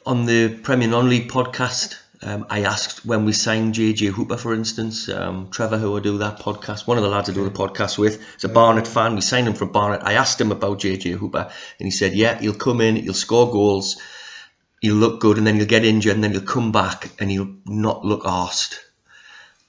[0.05, 5.09] on the Premier Non-League podcast, um, I asked when we signed JJ Hooper, for instance,
[5.09, 7.99] um, Trevor, who I do that podcast, one of the lads I do the podcast
[7.99, 9.15] with, is a Barnet fan.
[9.15, 10.01] We signed him for Barnet.
[10.03, 13.51] I asked him about JJ Hooper, and he said, "Yeah, he'll come in, he'll score
[13.51, 14.01] goals,
[14.81, 17.55] he'll look good, and then he'll get injured, and then he'll come back, and he'll
[17.67, 18.79] not look arsed."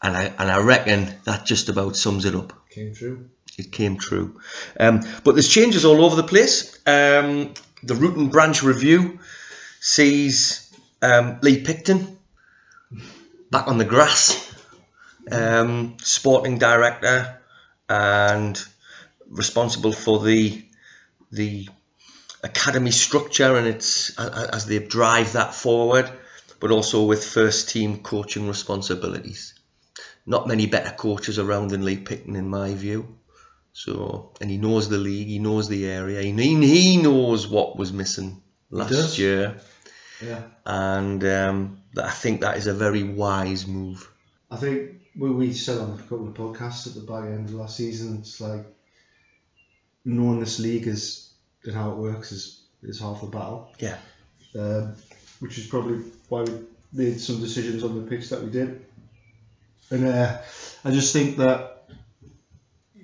[0.02, 3.30] And I and I reckon that just about sums it up came true.
[3.58, 4.40] it came true.
[4.80, 6.78] Um, but there's changes all over the place.
[6.86, 9.20] Um, the Root and Branch review
[9.80, 12.17] sees um, Lee Picton
[13.52, 14.54] back on the grass,
[15.32, 17.40] um, sporting director
[17.90, 18.62] and
[19.30, 20.64] responsible for the
[21.32, 21.68] the
[22.44, 26.10] academy structure and its as they drive that forward,
[26.60, 29.54] but also with first team coaching responsibilities.
[30.26, 33.18] Not many better coaches around than Lee Picton, in my view.
[33.72, 37.94] So, and he knows the league, he knows the area, he, he knows what was
[37.94, 39.58] missing last year.
[40.20, 40.42] Yeah.
[40.66, 44.10] and um, I think that is a very wise move.
[44.50, 47.56] I think we, we said on a couple of podcasts at the back end of
[47.56, 48.66] last season, it's like
[50.06, 51.32] knowing this league is
[51.64, 53.72] and how it works is, is half the battle.
[53.80, 53.98] Yeah.
[54.58, 54.96] Um,
[55.40, 56.54] which is probably why we
[56.94, 58.86] made some decisions on the pitch that we did.
[59.90, 60.38] And uh,
[60.84, 61.77] I just think that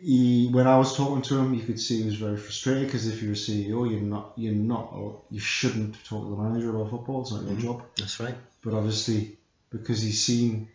[0.04, 3.08] he, when I was talking to him, you could see he was very frustrated because
[3.08, 6.70] if you're a CEO, you're not, you're not, or you shouldn't talk to the manager
[6.76, 7.22] about football.
[7.22, 8.36] It's not your job That's right.
[8.62, 9.38] but obviously
[9.70, 10.68] because he's seen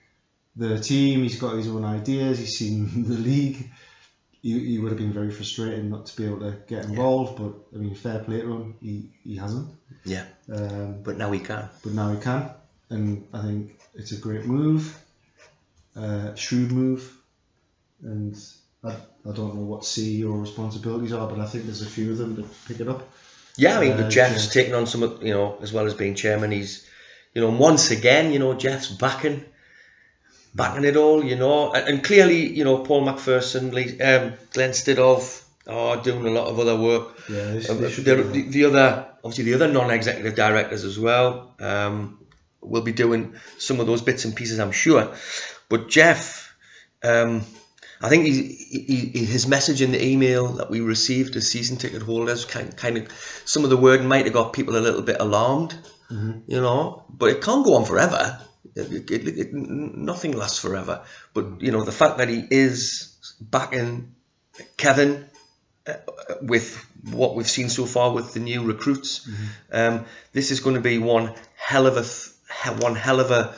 [0.56, 3.70] the team, he's got his own ideas, he's seen the league.
[4.40, 7.52] He, he would have been very frustrated not to be able to get involved, but
[7.74, 9.68] I mean, fair play to him, he, he hasn't.
[10.04, 11.68] Yeah, Um, but now he can.
[11.82, 12.50] but now he can,
[12.88, 14.96] and I think it's a great move,
[15.96, 17.12] uh, shrewd move,
[18.02, 18.36] and
[18.88, 22.18] I, I don't know what CEO responsibilities are, but I think there's a few of
[22.18, 23.08] them to pick it up.
[23.56, 24.62] Yeah, I mean, Uh, Jeff's yeah.
[24.62, 26.86] taken on some, of- you know, as well as being chairman, he's,
[27.34, 29.44] you know, once again, you know, Jeff's backing,
[30.54, 34.70] backing it all, you know, and, and clearly, you know, Paul McPherson, Lee, um, Glenn
[34.70, 37.18] Stidov are doing a lot of other work.
[37.28, 37.88] Yeah, they, Um, the,
[38.32, 42.18] the, the other, obviously, the other non-executive directors as well um,
[42.60, 45.12] will be doing some of those bits and pieces, I'm sure.
[45.68, 46.54] But Jeff,
[47.02, 47.42] um,
[48.00, 48.42] I think he,
[48.86, 52.96] he, his message in the email that we received as season ticket holders, kind, kind
[52.96, 55.76] of, some of the word might have got people a little bit alarmed,
[56.46, 57.04] you know.
[57.10, 58.40] But it can't go on forever.
[58.74, 61.02] It, it, it, nothing lasts forever.
[61.34, 64.14] But you know, the fact that he is backing
[64.76, 65.28] Kevin
[66.42, 69.28] with what we've seen so far with the new recruits.
[69.72, 72.04] Um, this is going to be one hell of a
[72.80, 73.54] one hell of a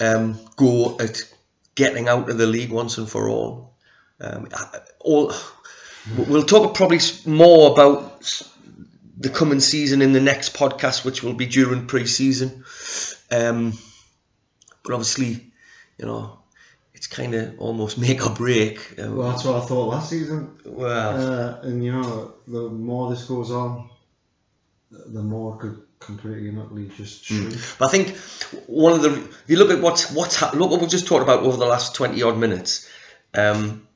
[0.00, 1.22] um, go at
[1.78, 3.72] getting out of the league once and for all.
[4.20, 4.48] Um,
[4.98, 5.32] all
[6.16, 8.42] we'll talk probably more about
[9.16, 12.64] the coming season in the next podcast, which will be during pre-season.
[13.30, 13.74] Um,
[14.84, 15.52] but obviously,
[15.98, 16.40] you know,
[16.94, 18.98] it's kind of almost make or break.
[18.98, 20.58] Uh, Well, that's what I thought last season.
[20.64, 23.88] well, Uh, and you know, the more this goes on,
[24.90, 27.50] the more it could completely and utterly just mm.
[27.50, 27.78] shrink.
[27.78, 28.16] But I think
[28.66, 31.22] one of the if you look at what's what's hap- look what we've just talked
[31.22, 32.88] about over the last twenty odd minutes.
[33.34, 33.86] Um,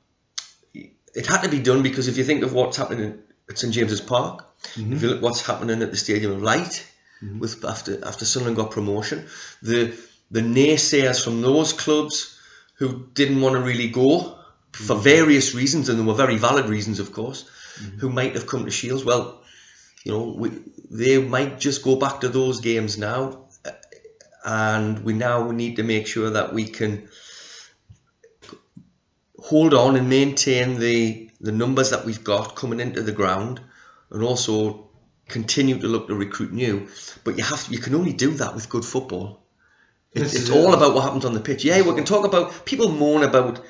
[0.73, 4.01] it had to be done because if you think of what's happening at St James's
[4.01, 4.93] Park, if mm-hmm.
[4.93, 6.85] you look what's happening at the Stadium of Light,
[7.21, 7.39] mm-hmm.
[7.39, 9.27] with after after Sunderland got promotion,
[9.61, 9.95] the
[10.31, 12.39] the naysayers from those clubs
[12.75, 14.39] who didn't want to really go
[14.71, 15.03] for mm-hmm.
[15.03, 17.47] various reasons, and there were very valid reasons, of course,
[17.99, 19.05] who might have come to Shields.
[19.05, 19.42] Well,
[20.03, 20.51] you know, we,
[20.91, 23.45] they might just go back to those games now,
[24.45, 27.07] and we now need to make sure that we can
[29.39, 33.61] hold on and maintain the the numbers that we've got coming into the ground,
[34.11, 34.89] and also
[35.27, 36.87] continue to look to recruit new.
[37.23, 39.43] But you have to, you can only do that with good football.
[40.11, 41.65] It, it's all about what happens on the pitch.
[41.65, 43.61] Yeah, we can talk about people moan about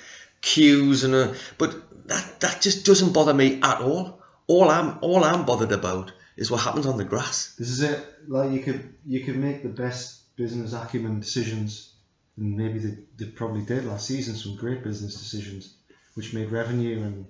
[0.41, 4.21] queues and uh, but that that just doesn't bother me at all.
[4.47, 7.55] All I'm all I'm bothered about is what happens on the grass.
[7.57, 8.05] This is it.
[8.27, 11.93] Like you could you could make the best business acumen decisions,
[12.37, 14.35] and maybe they, they probably did last season.
[14.35, 15.73] Some great business decisions,
[16.15, 17.25] which made revenue and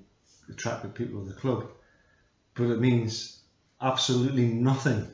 [0.50, 1.70] attracted people to the club.
[2.56, 3.42] But it means
[3.82, 5.08] absolutely nothing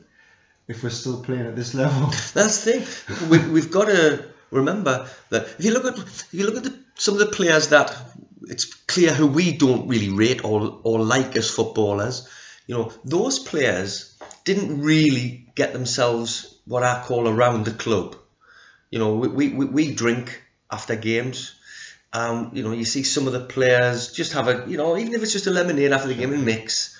[0.68, 2.06] if we're still playing at this level.
[2.34, 3.28] That's the thing.
[3.28, 6.78] We, we've got to remember that if you look at if you look at the,
[6.94, 7.96] some of the players that
[8.42, 12.28] it's clear who we don't really rate or or like as footballers.
[12.70, 18.14] You know, those players didn't really get themselves what I call around the club.
[18.92, 21.56] You know, we, we, we, drink after games.
[22.12, 25.14] Um, you know, you see some of the players just have a, you know, even
[25.14, 26.96] if it's just a lemonade after the game and mix.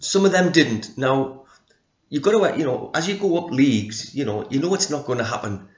[0.00, 0.98] Some of them didn't.
[0.98, 1.44] Now,
[2.08, 4.90] you've got to, you know, as you go up leagues, you know, you know it's
[4.90, 5.68] not going to happen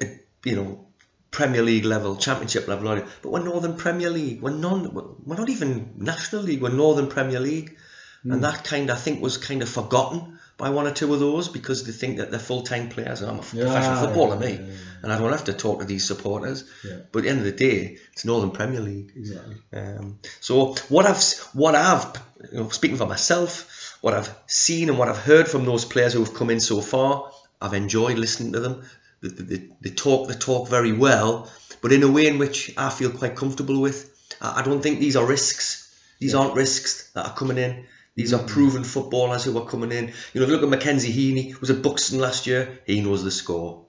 [0.00, 0.08] at,
[0.46, 0.86] you know,
[1.30, 4.40] Premier League level, Championship level, but we're Northern Premier League.
[4.40, 4.94] We're non,
[5.26, 6.62] we're not even National League.
[6.62, 7.76] We're Northern Premier League,
[8.24, 11.48] and that kind, I think, was kind of forgotten by one or two of those
[11.48, 13.22] because they think that they're full time players.
[13.22, 14.74] And I'm a Yeah, professional footballer, yeah, me, yeah, yeah.
[15.02, 16.64] and I don't have to talk to these supporters.
[17.12, 19.12] But at the end of the day, it's Northern Premier League.
[19.14, 19.56] Exactly.
[19.72, 22.12] Um, so what I've what I've
[22.52, 26.12] you know speaking for myself, what I've seen and what I've heard from those players
[26.14, 27.30] who have come in so far,
[27.62, 28.82] I've enjoyed listening to them.
[29.22, 31.48] They, they, they talk they talk very well,
[31.80, 34.10] but in a way in which I feel quite comfortable with.
[34.40, 35.84] I, I don't think these are risks.
[36.18, 37.86] These aren't risks that are coming in.
[38.18, 40.06] These are proven footballers who are coming in.
[40.32, 42.80] You know, if you look at Mackenzie Heaney, who was at Buxton last year.
[42.84, 43.84] He knows the score.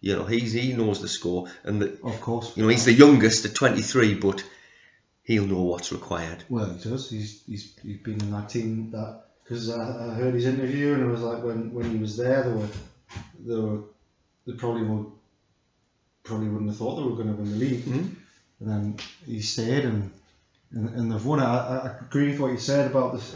[0.00, 2.56] You know, he's he knows the score, and the, Of course.
[2.56, 4.42] you know he's the youngest at 23, but
[5.24, 6.44] he'll know what's required.
[6.48, 7.10] Well, he does.
[7.10, 11.02] He's he's, he's been in that team that because I, I heard his interview and
[11.02, 12.68] it was like when, when he was there, there were
[13.44, 13.80] they were
[14.46, 15.06] they probably would
[16.22, 18.14] probably wouldn't have thought they were going to win the league, Mhm.
[18.60, 20.10] and then he stayed and
[20.70, 21.44] and, and they've won it.
[21.44, 23.34] I, I agree with what you said about this.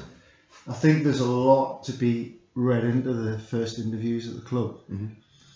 [0.68, 4.78] I think there's a lot to be read into the first interviews at the club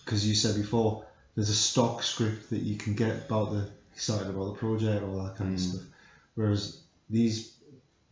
[0.04, 1.04] because you said before
[1.34, 5.22] there's a stock script that you can get about the excited about the project all
[5.24, 5.68] that kind of Mm.
[5.70, 5.82] stuff
[6.34, 6.80] whereas
[7.10, 7.52] these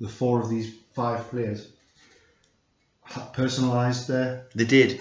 [0.01, 1.67] the four of these five players
[3.33, 5.01] personalized their They did.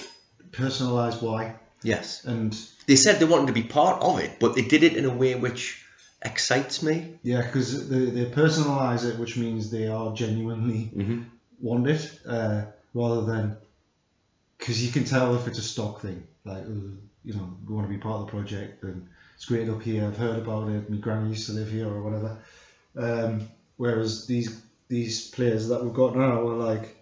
[0.52, 2.24] personalized why Yes.
[2.26, 2.56] and
[2.88, 5.13] They said they wanted to be part of it, but they did it in a
[5.13, 5.84] way which
[6.22, 7.19] excites me.
[7.24, 11.22] yeah because they, they personalize it which means they are genuinely Mm-hmm.
[11.63, 13.58] Want it uh, rather than
[14.60, 16.28] because you can tell if it's a stock thing.
[16.45, 16.91] Like uh,
[17.23, 20.06] you know we want to be part of the project and it's great up here
[20.06, 22.38] I've heard about it my granny used to live here or whatever.
[22.95, 26.97] Um, whereas these these players that we've got now are like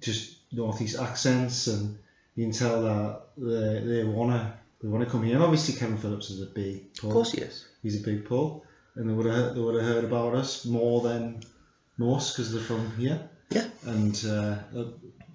[0.00, 1.98] just northeast accents and
[2.34, 5.34] you can tell that they, they wanna they want to come here.
[5.34, 7.66] And obviously Kevin Phillips is a big Of course, he is.
[7.82, 8.64] he's a big pull.
[8.96, 11.42] And they would have they would have heard about us more than
[11.98, 13.66] most because they're from here Yeah.
[13.84, 14.56] and uh,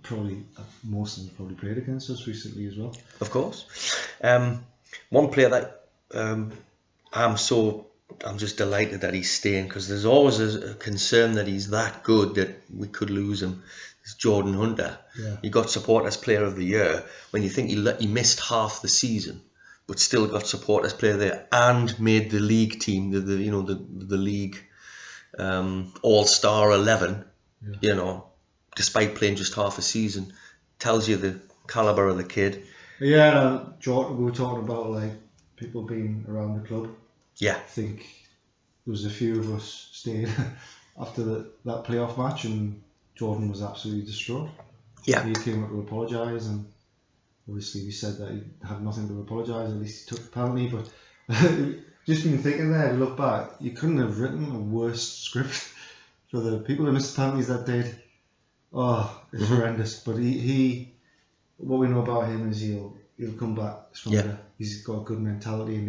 [0.03, 2.95] probably uh, most of them probably played against us recently as well.
[3.19, 3.65] Of course.
[4.23, 4.65] Um,
[5.09, 5.81] one player that
[6.13, 6.51] um,
[7.11, 7.87] I'm so
[8.23, 12.35] I'm just delighted that he's staying because there's always a, concern that he's that good
[12.35, 13.63] that we could lose him.
[14.03, 14.97] It's Jordan Hunter.
[15.19, 15.37] Yeah.
[15.41, 18.39] He got support as player of the year when you think he le- he missed
[18.39, 19.41] half the season,
[19.87, 23.51] but still got support as player there and made the league team, the, the you
[23.51, 24.57] know the the league
[25.39, 27.25] um, all star eleven.
[27.65, 27.77] Yeah.
[27.81, 28.27] You know,
[28.75, 30.33] despite playing just half a season,
[30.79, 32.63] tells you the caliber of the kid.
[32.99, 35.11] Yeah, uh, Jordan, we were talking about like
[35.55, 36.89] people being around the club.
[37.37, 37.55] Yeah.
[37.55, 37.99] I think
[38.85, 40.27] there was a few of us staying
[40.99, 42.81] after the, that playoff match, and
[43.15, 44.49] Jordan was absolutely distraught.
[45.05, 45.23] Yeah.
[45.23, 46.65] he came up to apologise, and
[47.47, 49.69] obviously he said that he had nothing to apologise.
[49.69, 50.89] At least he took the penalty, but
[52.05, 52.93] just been thinking there.
[52.93, 55.69] Look back, you couldn't have written a worse script
[56.31, 57.95] for the people who missed penalties that did.
[58.73, 59.47] Oh, it's Mhm.
[59.47, 59.99] horrendous.
[60.05, 60.93] But he, he,
[61.57, 64.37] what we know about him is he'll he'll come back stronger.
[64.57, 65.87] He's got a good mentality, and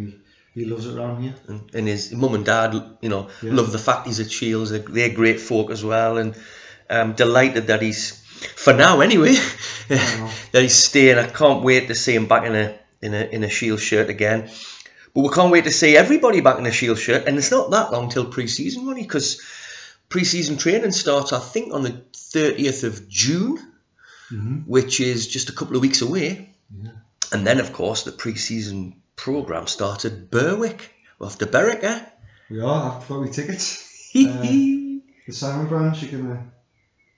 [0.53, 1.35] he, he loves it around here.
[1.47, 3.53] And, and his mum and dad, you know, Yeah.
[3.53, 4.69] love the fact he's at Shields.
[4.69, 6.35] They're, they're great folk as well, and
[6.89, 8.11] um, delighted that he's,
[8.55, 9.35] for now anyway,
[9.89, 11.17] that he's staying.
[11.17, 14.09] I can't wait to see him back in a in a in a Shield shirt
[14.09, 14.49] again.
[15.13, 17.71] But we can't wait to see everybody back in a Shield shirt, and it's not
[17.71, 19.41] that long till pre-season, money, because
[20.09, 23.57] pre-season training starts, I think, on the 30th of June,
[24.29, 24.69] Mm-hmm.
[24.69, 26.53] which is just a couple of weeks away.
[26.83, 26.91] Yeah.
[27.31, 30.93] And then, of course, the pre-season program started Berwick.
[31.17, 32.05] We're off to Berwick, eh?
[32.49, 32.99] We are.
[33.01, 34.11] I've got my tickets.
[34.13, 36.51] Uh, The Simon branch, you're gonna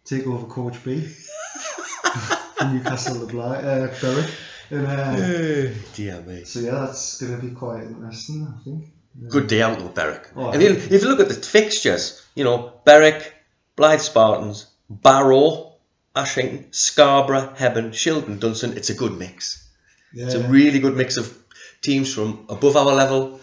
[0.05, 4.29] take over Coach B from Newcastle to Bly, uh, Berwick.
[4.69, 5.73] And, uh, hee.
[5.95, 6.43] Dear me.
[6.43, 8.85] so yeah, that's gonna be quite interesting, I think.
[9.27, 10.29] Good day out though, Berwick.
[10.35, 13.33] Oh, if, you, if you look at the fixtures, you know, Berwick,
[13.75, 15.73] Blyth Spartans, Barrow,
[16.15, 19.67] Ashington, Scarborough, Hebburn, Shildon, Dunston, it's a good mix.
[20.13, 21.37] Yeah, It's a really good mix of
[21.81, 23.41] teams from above our level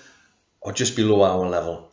[0.61, 1.91] or just below our level.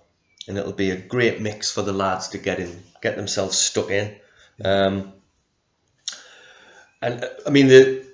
[0.48, 3.89] And it'll be a great mix for the lads to get in, get themselves stuck
[3.91, 4.15] in.
[4.63, 5.13] Um,
[7.02, 8.06] and uh, I mean, the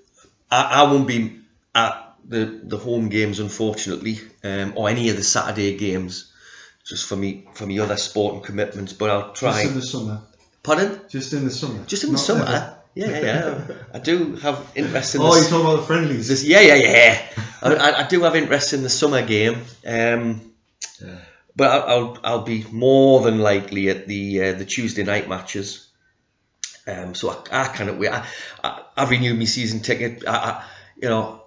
[0.51, 1.39] I, I won't be
[1.73, 6.31] at the, the home games, unfortunately, um, or any of the Saturday games,
[6.85, 8.93] just for me for me other sporting commitments.
[8.93, 9.63] But I'll try.
[9.63, 10.21] just in the summer.
[10.63, 11.01] Pardon?
[11.09, 11.83] Just in the summer.
[11.85, 12.43] Just in the summer.
[12.43, 12.75] ever.
[12.95, 13.75] Yeah, yeah, yeah.
[13.93, 16.27] I do have interest in Oh, you're talking about the friendlies.
[16.27, 17.21] this, yeah, yeah, yeah.
[17.61, 20.41] I, I, I do have interest in the summer game, um,
[21.01, 21.17] Yeah.
[21.55, 25.87] but I'll, I'll I'll be more than likely at the uh, the Tuesday night matches.
[26.87, 28.09] Um, so I, I cannot wait.
[28.09, 28.25] I,
[28.63, 30.23] I, I've renewed my season ticket.
[30.27, 30.65] I, I,
[31.01, 31.43] you know,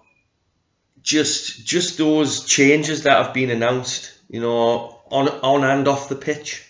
[1.02, 4.12] just just those changes that have been announced.
[4.28, 6.66] You know, on on and off the pitch,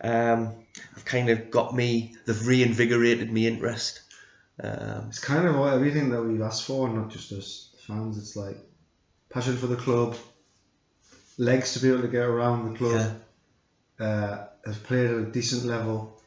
[0.00, 0.54] um,
[0.94, 2.14] have kind of got me.
[2.26, 4.00] They've reinvigorated me interest.
[4.62, 8.18] Um, It's kind of everything that we've asked for, not just us fans.
[8.18, 8.56] It's like
[9.30, 10.16] passion for the club,
[11.38, 13.20] legs to be able to get around the club,
[13.98, 16.20] uh, have played at a decent level,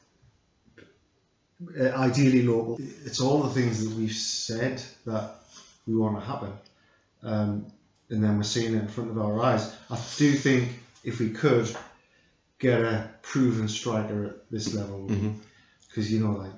[1.80, 2.78] uh, ideally local.
[3.06, 5.36] It's all the things that we've said that
[5.88, 6.52] we want to happen,
[7.24, 7.68] um,
[8.10, 9.76] and then we're seeing it in front of our eyes.
[9.90, 10.70] I do think
[11.04, 11.76] if we could
[12.60, 15.36] get a proven striker at this level, Mhm.
[15.88, 16.52] because you know, like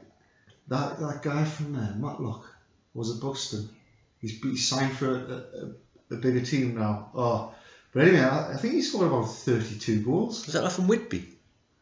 [0.67, 2.45] that that guy from there, Matlock,
[2.93, 3.69] was at Buxton.
[4.19, 7.11] He's, he's signed for a, a, a bigger team now.
[7.15, 7.53] Oh,
[7.93, 10.45] but anyway, I, I think he scored about thirty-two goals.
[10.45, 11.29] was that from Whitby?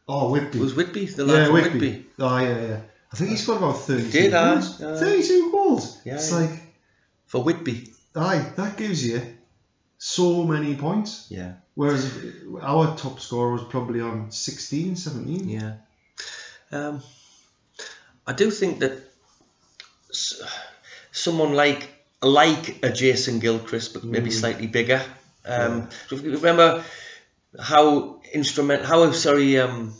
[0.08, 0.60] Oh, Whitby.
[0.60, 1.78] Was Whitby the lad yeah, from Whitby.
[1.78, 2.06] Whitby?
[2.20, 2.80] Oh, yeah, yeah.
[3.12, 4.82] I think he scored about thirty-two did, aye, goals.
[4.82, 4.98] aye.
[5.00, 5.98] Thirty-two goals.
[6.04, 6.38] Yeah, it's yeah.
[6.38, 6.50] like
[7.26, 7.92] For Whitby.
[8.16, 9.22] Aye, that gives you
[9.98, 11.26] so many points.
[11.30, 11.54] Yeah.
[11.74, 12.10] Whereas
[12.62, 15.48] our top scorer was probably on 16, 17.
[15.48, 15.74] Yeah.
[16.72, 17.02] Um,
[18.26, 18.98] I do think that
[21.12, 21.88] someone like
[22.22, 25.02] like a Jason Gilchrist, but maybe slightly bigger.
[25.44, 26.82] Um, you Remember
[27.60, 29.94] how instrument, how sorry, um,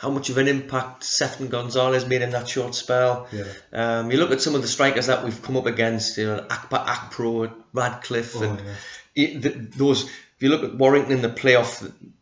[0.00, 3.26] how much of an impact Sefton Gonzalez made in that short spell.
[3.32, 3.44] Yeah.
[3.72, 6.40] Um, you look at some of the strikers that we've come up against, you know,
[6.48, 8.74] Akpa Akpro, Radcliffe, Oh, and yeah.
[9.16, 10.04] it, the, those.
[10.04, 11.80] If you look at Warrington in the playoff,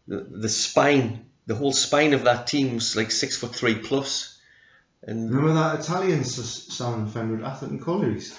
[0.09, 4.39] the, the spine, the whole spine of that team team's like six foot three plus.
[5.03, 8.35] And Remember that Italian s- salmon fender at Atherton Collieries?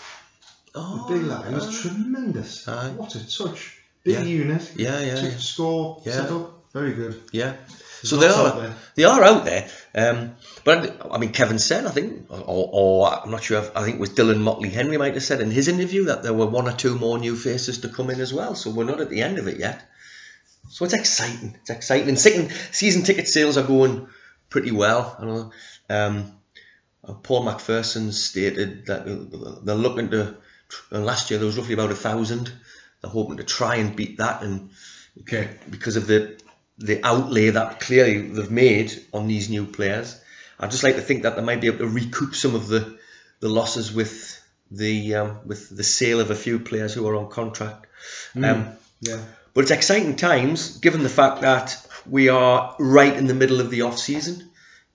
[0.74, 1.46] oh, The big lad.
[1.52, 2.68] It was tremendous.
[2.68, 2.90] Aye.
[2.96, 3.78] What a touch.
[4.04, 4.24] Big Yeah.
[4.24, 4.72] unit.
[4.76, 5.38] Yeah, yeah, Took yeah.
[5.38, 6.02] score.
[6.06, 6.12] Yeah.
[6.14, 6.54] Set up.
[6.74, 7.22] Very good.
[7.32, 7.54] yeah.
[8.02, 9.70] There's So they are they are out there.
[9.96, 13.60] Um, but I mean, Kevin said I think, or, or I'm not sure.
[13.60, 16.34] If, I think it was Dylan Mottley-Henry might have said in his interview that there
[16.34, 18.56] were one or two more new faces to come in as well.
[18.56, 19.84] So we're not at the end of it yet.
[20.70, 21.56] So it's exciting.
[21.62, 22.10] It's exciting.
[22.10, 24.08] And season, season ticket sales are going
[24.50, 25.16] pretty well.
[25.20, 25.52] I know.
[25.90, 26.34] Um,
[27.08, 29.06] uh, Paul McPherson stated that
[29.64, 30.36] they're looking to.
[30.92, 32.52] And last year there was roughly about a thousand.
[33.02, 34.72] They're hoping to try and beat that, and
[35.22, 35.50] Okay.
[35.70, 36.38] because of the
[36.78, 40.20] the outlay that clearly they've made on these new players.
[40.60, 42.98] I'd just like to think that they might be able to recoup some of the
[43.40, 47.30] the losses with the um, with the sale of a few players who are on
[47.30, 47.86] contract.
[48.36, 48.68] Um,
[49.00, 49.20] Yeah.
[49.54, 51.78] but it's exciting times given the fact that
[52.10, 54.50] we are right in the middle of the off season.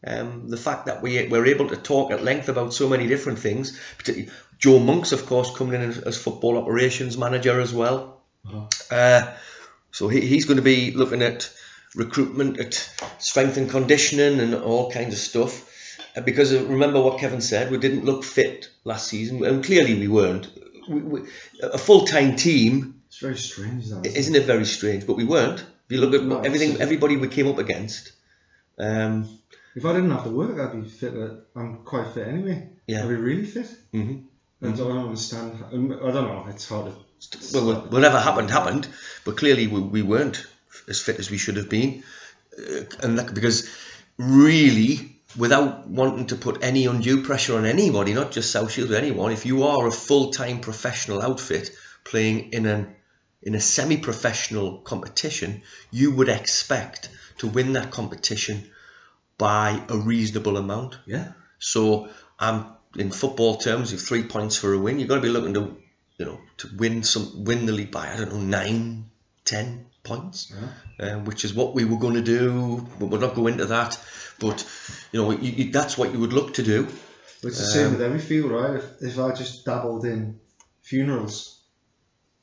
[0.05, 3.39] Um, the fact that we we're able to talk at length about so many different
[3.39, 8.21] things, particularly Joe Monks, of course, coming in as, as football operations manager as well.
[8.45, 8.67] Uh-huh.
[8.91, 9.33] Uh,
[9.93, 11.53] so he, he's going to be looking at
[11.95, 12.75] recruitment, at
[13.19, 15.69] strength and conditioning, and all kinds of stuff.
[16.17, 20.09] Uh, because remember what Kevin said, we didn't look fit last season, and clearly we
[20.09, 20.49] weren't.
[20.89, 21.21] We, we,
[21.63, 24.05] a full time team It's very strange that.
[24.07, 25.07] isn't isn't it very strange?
[25.07, 25.61] But we weren't.
[25.61, 28.13] If you look at No, everything, everybody we came up against.
[28.79, 29.39] Um,
[29.77, 31.15] If I didn't have to work, I'd be fit.
[31.15, 32.69] uh, I'm quite fit anyway.
[32.87, 33.03] Yeah.
[33.03, 33.69] I'd be really fit.
[33.93, 34.17] hmm
[34.65, 35.59] I don't understand.
[35.71, 36.47] I don't know.
[36.49, 37.39] It's hard to.
[37.55, 38.87] Well, whatever happened happened,
[39.25, 40.47] but clearly we, we weren't
[40.89, 42.03] as fit as we should have been,
[42.59, 43.69] uh, and that, because
[44.19, 49.33] really, without wanting to put any undue pressure on anybody, not just South Shields, anyone,
[49.33, 51.71] if you are a full time professional outfit
[52.05, 52.95] playing in an
[53.43, 57.09] in a semi professional competition, you would expect
[57.39, 58.71] to win that competition
[59.37, 60.99] by a reasonable amount.
[61.07, 61.33] Yeah.
[61.59, 62.09] So
[62.39, 64.99] I'm um, in football terms, you've three points for a win.
[64.99, 65.77] You've got to be looking to,
[66.19, 69.11] you know, to win some win the league by I don't know nine,
[69.53, 70.53] ten points,
[70.99, 71.07] Yeah.
[71.13, 72.87] um, which is what we were going to do.
[72.99, 73.99] But we'll not go into that.
[74.41, 74.67] But
[75.13, 76.85] you know, you, you, that's what you would look to do.
[77.43, 78.77] But it's the same Um, with every field, right?
[78.77, 80.41] If, if I just dabbled in
[80.83, 81.59] funerals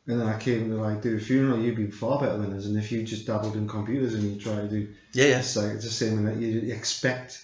[0.07, 2.65] and then I came to like do a funeral, you'd be far better than us.
[2.65, 5.39] And if you just dabbled in computers and you try to do, Yeah.
[5.39, 7.43] it's like it's the same in that you, expect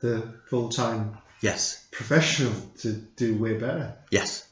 [0.00, 1.86] the full time Yes.
[1.90, 2.52] professional
[2.82, 4.46] to do way better Yes.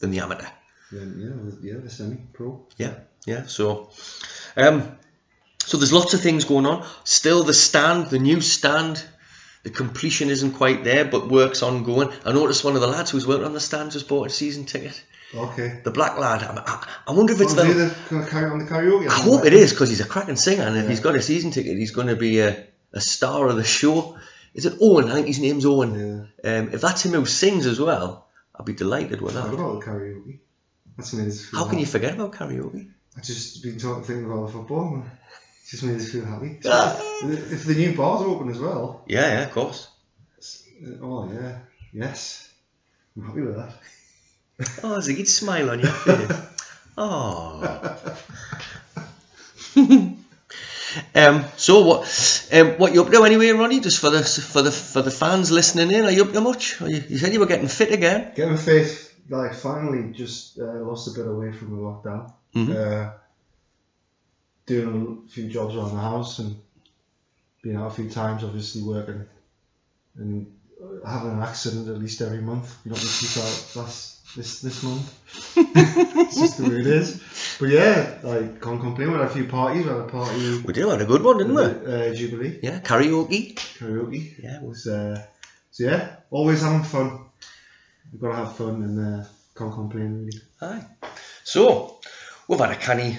[0.00, 0.48] Than the amateur.
[0.90, 2.66] than you know, the, yeah, the semi pro.
[2.76, 2.94] Yeah,
[3.26, 3.46] yeah.
[3.46, 3.90] So,
[4.56, 4.96] um,
[5.64, 6.86] so there's lots of things going on.
[7.04, 9.02] Still, the stand, the new stand,
[9.62, 12.10] the completion isn't quite there, but work's ongoing.
[12.24, 14.64] I noticed one of the lads who's working on the stand just bought a season
[14.64, 15.02] ticket.
[15.34, 15.80] Okay.
[15.82, 16.42] The black lad.
[16.42, 17.96] I, I, I wonder if it's Well, the.
[18.10, 19.08] the, carry on the karaoke.
[19.08, 20.90] I hope it is because he's a cracking singer, and if Yeah.
[20.90, 24.18] he's got a season ticket, he's going to be a, a star of the show.
[24.52, 25.08] Is it Owen?
[25.10, 26.28] I think his name's Owen.
[26.44, 26.58] Yeah.
[26.58, 29.54] Um, if that's him who sings as well, I'll be delighted with What that.
[29.54, 30.40] about the karaoke?
[30.98, 32.90] That's feel How can you forget about karaoke?
[33.16, 35.10] I just been talking thinking about the football and it
[35.70, 36.58] just made us feel happy.
[36.64, 36.98] Ah.
[37.24, 39.88] if the new bars open as well, Yeah, yeah, of course.
[41.02, 41.58] oh yeah,
[41.92, 42.48] yes,
[43.16, 43.72] I'm happy with that.
[44.84, 46.30] Oh, there's a good smile on your face.
[46.98, 47.96] Oh.
[51.14, 51.44] um.
[51.56, 52.48] So what?
[52.52, 52.72] Um.
[52.78, 53.80] What you up to anyway, Ronnie?
[53.80, 56.82] Just for the for the for the fans listening in, are you up to much?
[56.82, 58.32] Are you, you said you were getting fit again.
[58.36, 62.30] Getting fit, like finally, just uh, lost a bit away from the lockdown.
[62.54, 62.70] Mhm.
[62.76, 63.12] Uh,
[64.66, 66.56] doing a few jobs around the house and
[67.62, 69.26] being out a few times, obviously working
[70.16, 70.46] and
[71.06, 72.76] having an accident at least every month.
[72.84, 75.56] You don't need to keep out last this this month.
[75.56, 77.22] it's just the way it is.
[77.60, 79.12] But yeah, like can't complain.
[79.12, 79.84] We had a few parties.
[79.84, 80.58] We had a party.
[80.58, 81.62] We did had a good one, didn't we?
[81.62, 83.54] Uh, Jubilee Yeah, karaoke.
[83.78, 84.34] karaoke.
[84.42, 85.22] Yeah, It was, uh,
[85.70, 87.20] so yeah, always having fun.
[88.12, 89.24] You've got to have fun and uh,
[89.56, 90.40] can't complain really.
[90.60, 90.84] Aye.
[91.44, 91.91] So
[92.52, 93.18] we've had a canny,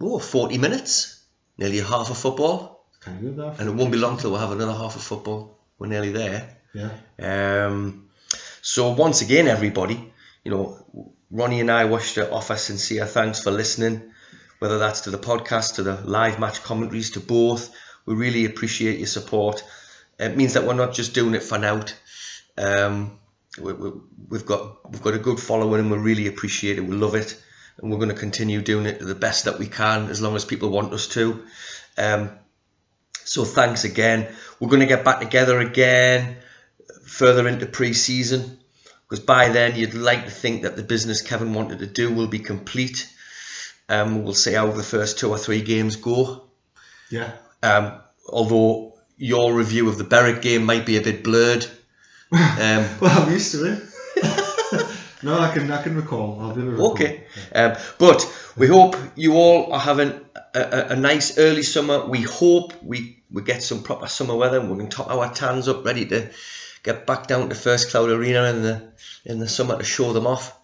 [0.00, 1.22] oh, 40 minutes,
[1.56, 3.60] nearly a half of football, Kind of good that.
[3.60, 5.58] and it won't be long till we'll have another half of football.
[5.78, 6.56] We're nearly there.
[6.74, 7.66] Yeah.
[7.66, 8.08] Um,
[8.62, 10.12] so once again, everybody,
[10.44, 10.84] you know,
[11.30, 14.12] Ronnie and I wish to offer sincere thanks for listening,
[14.58, 17.72] whether that's to the podcast, to the live match commentaries, to both.
[18.06, 19.62] We really appreciate your support.
[20.18, 21.84] It means that we're not just doing it for now.
[22.56, 23.18] Um,
[23.60, 23.90] we, we,
[24.28, 26.80] we've got we've got a good following and we really appreciate it.
[26.84, 27.40] We love it,
[27.78, 30.44] and we're going to continue doing it the best that we can as long as
[30.44, 31.44] people want us to.
[31.96, 32.30] Um,
[33.24, 34.28] so thanks again.
[34.58, 36.36] We're going to get back together again
[37.04, 38.58] further into pre-season
[39.08, 42.26] because by then you'd like to think that the business Kevin wanted to do will
[42.26, 43.10] be complete.
[43.88, 46.44] Um, we'll see how the first two or three games go.
[47.10, 47.32] Yeah.
[47.62, 51.66] Um, although your review of the Berwick game might be a bit blurred.
[52.30, 54.44] Um, Well, I'm used to it.
[55.28, 56.40] no, I can I can recall.
[56.40, 56.92] I'll be able.
[56.92, 57.24] Okay.
[57.54, 60.20] Um, but we hope you all are having
[60.54, 62.06] a, a, a nice early summer.
[62.06, 65.68] We hope we, we get some proper summer weather and we can top our tans
[65.68, 66.30] up, ready to
[66.82, 68.92] get back down to First Cloud Arena in the
[69.24, 70.58] in the summer to show them off.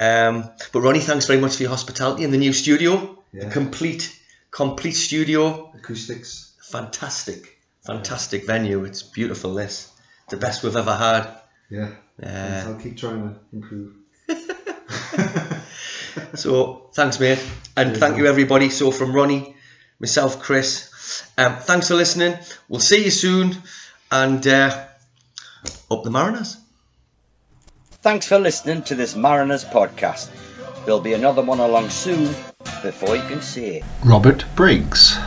[0.00, 3.18] Um, but Ronnie, thanks very much for your hospitality in the new studio.
[3.32, 3.48] Yeah.
[3.48, 4.18] A complete
[4.50, 5.72] complete studio.
[5.76, 6.54] Acoustics.
[6.62, 8.84] Fantastic, fantastic venue.
[8.84, 9.54] It's beautiful.
[9.54, 9.92] This
[10.28, 11.28] the best we've ever had.
[11.70, 11.90] Yeah.
[12.22, 13.94] Uh, I'll keep trying to improve.
[16.34, 17.44] So thanks, mate,
[17.76, 18.70] and thank you everybody.
[18.70, 19.54] So from Ronnie,
[19.98, 22.38] myself, Chris, um, thanks for listening.
[22.68, 23.56] We'll see you soon,
[24.10, 24.86] and uh,
[25.90, 26.56] up the Mariners.
[28.02, 30.30] Thanks for listening to this Mariners podcast.
[30.84, 32.34] There'll be another one along soon
[32.82, 33.84] before you can see it.
[34.04, 35.18] Robert Briggs.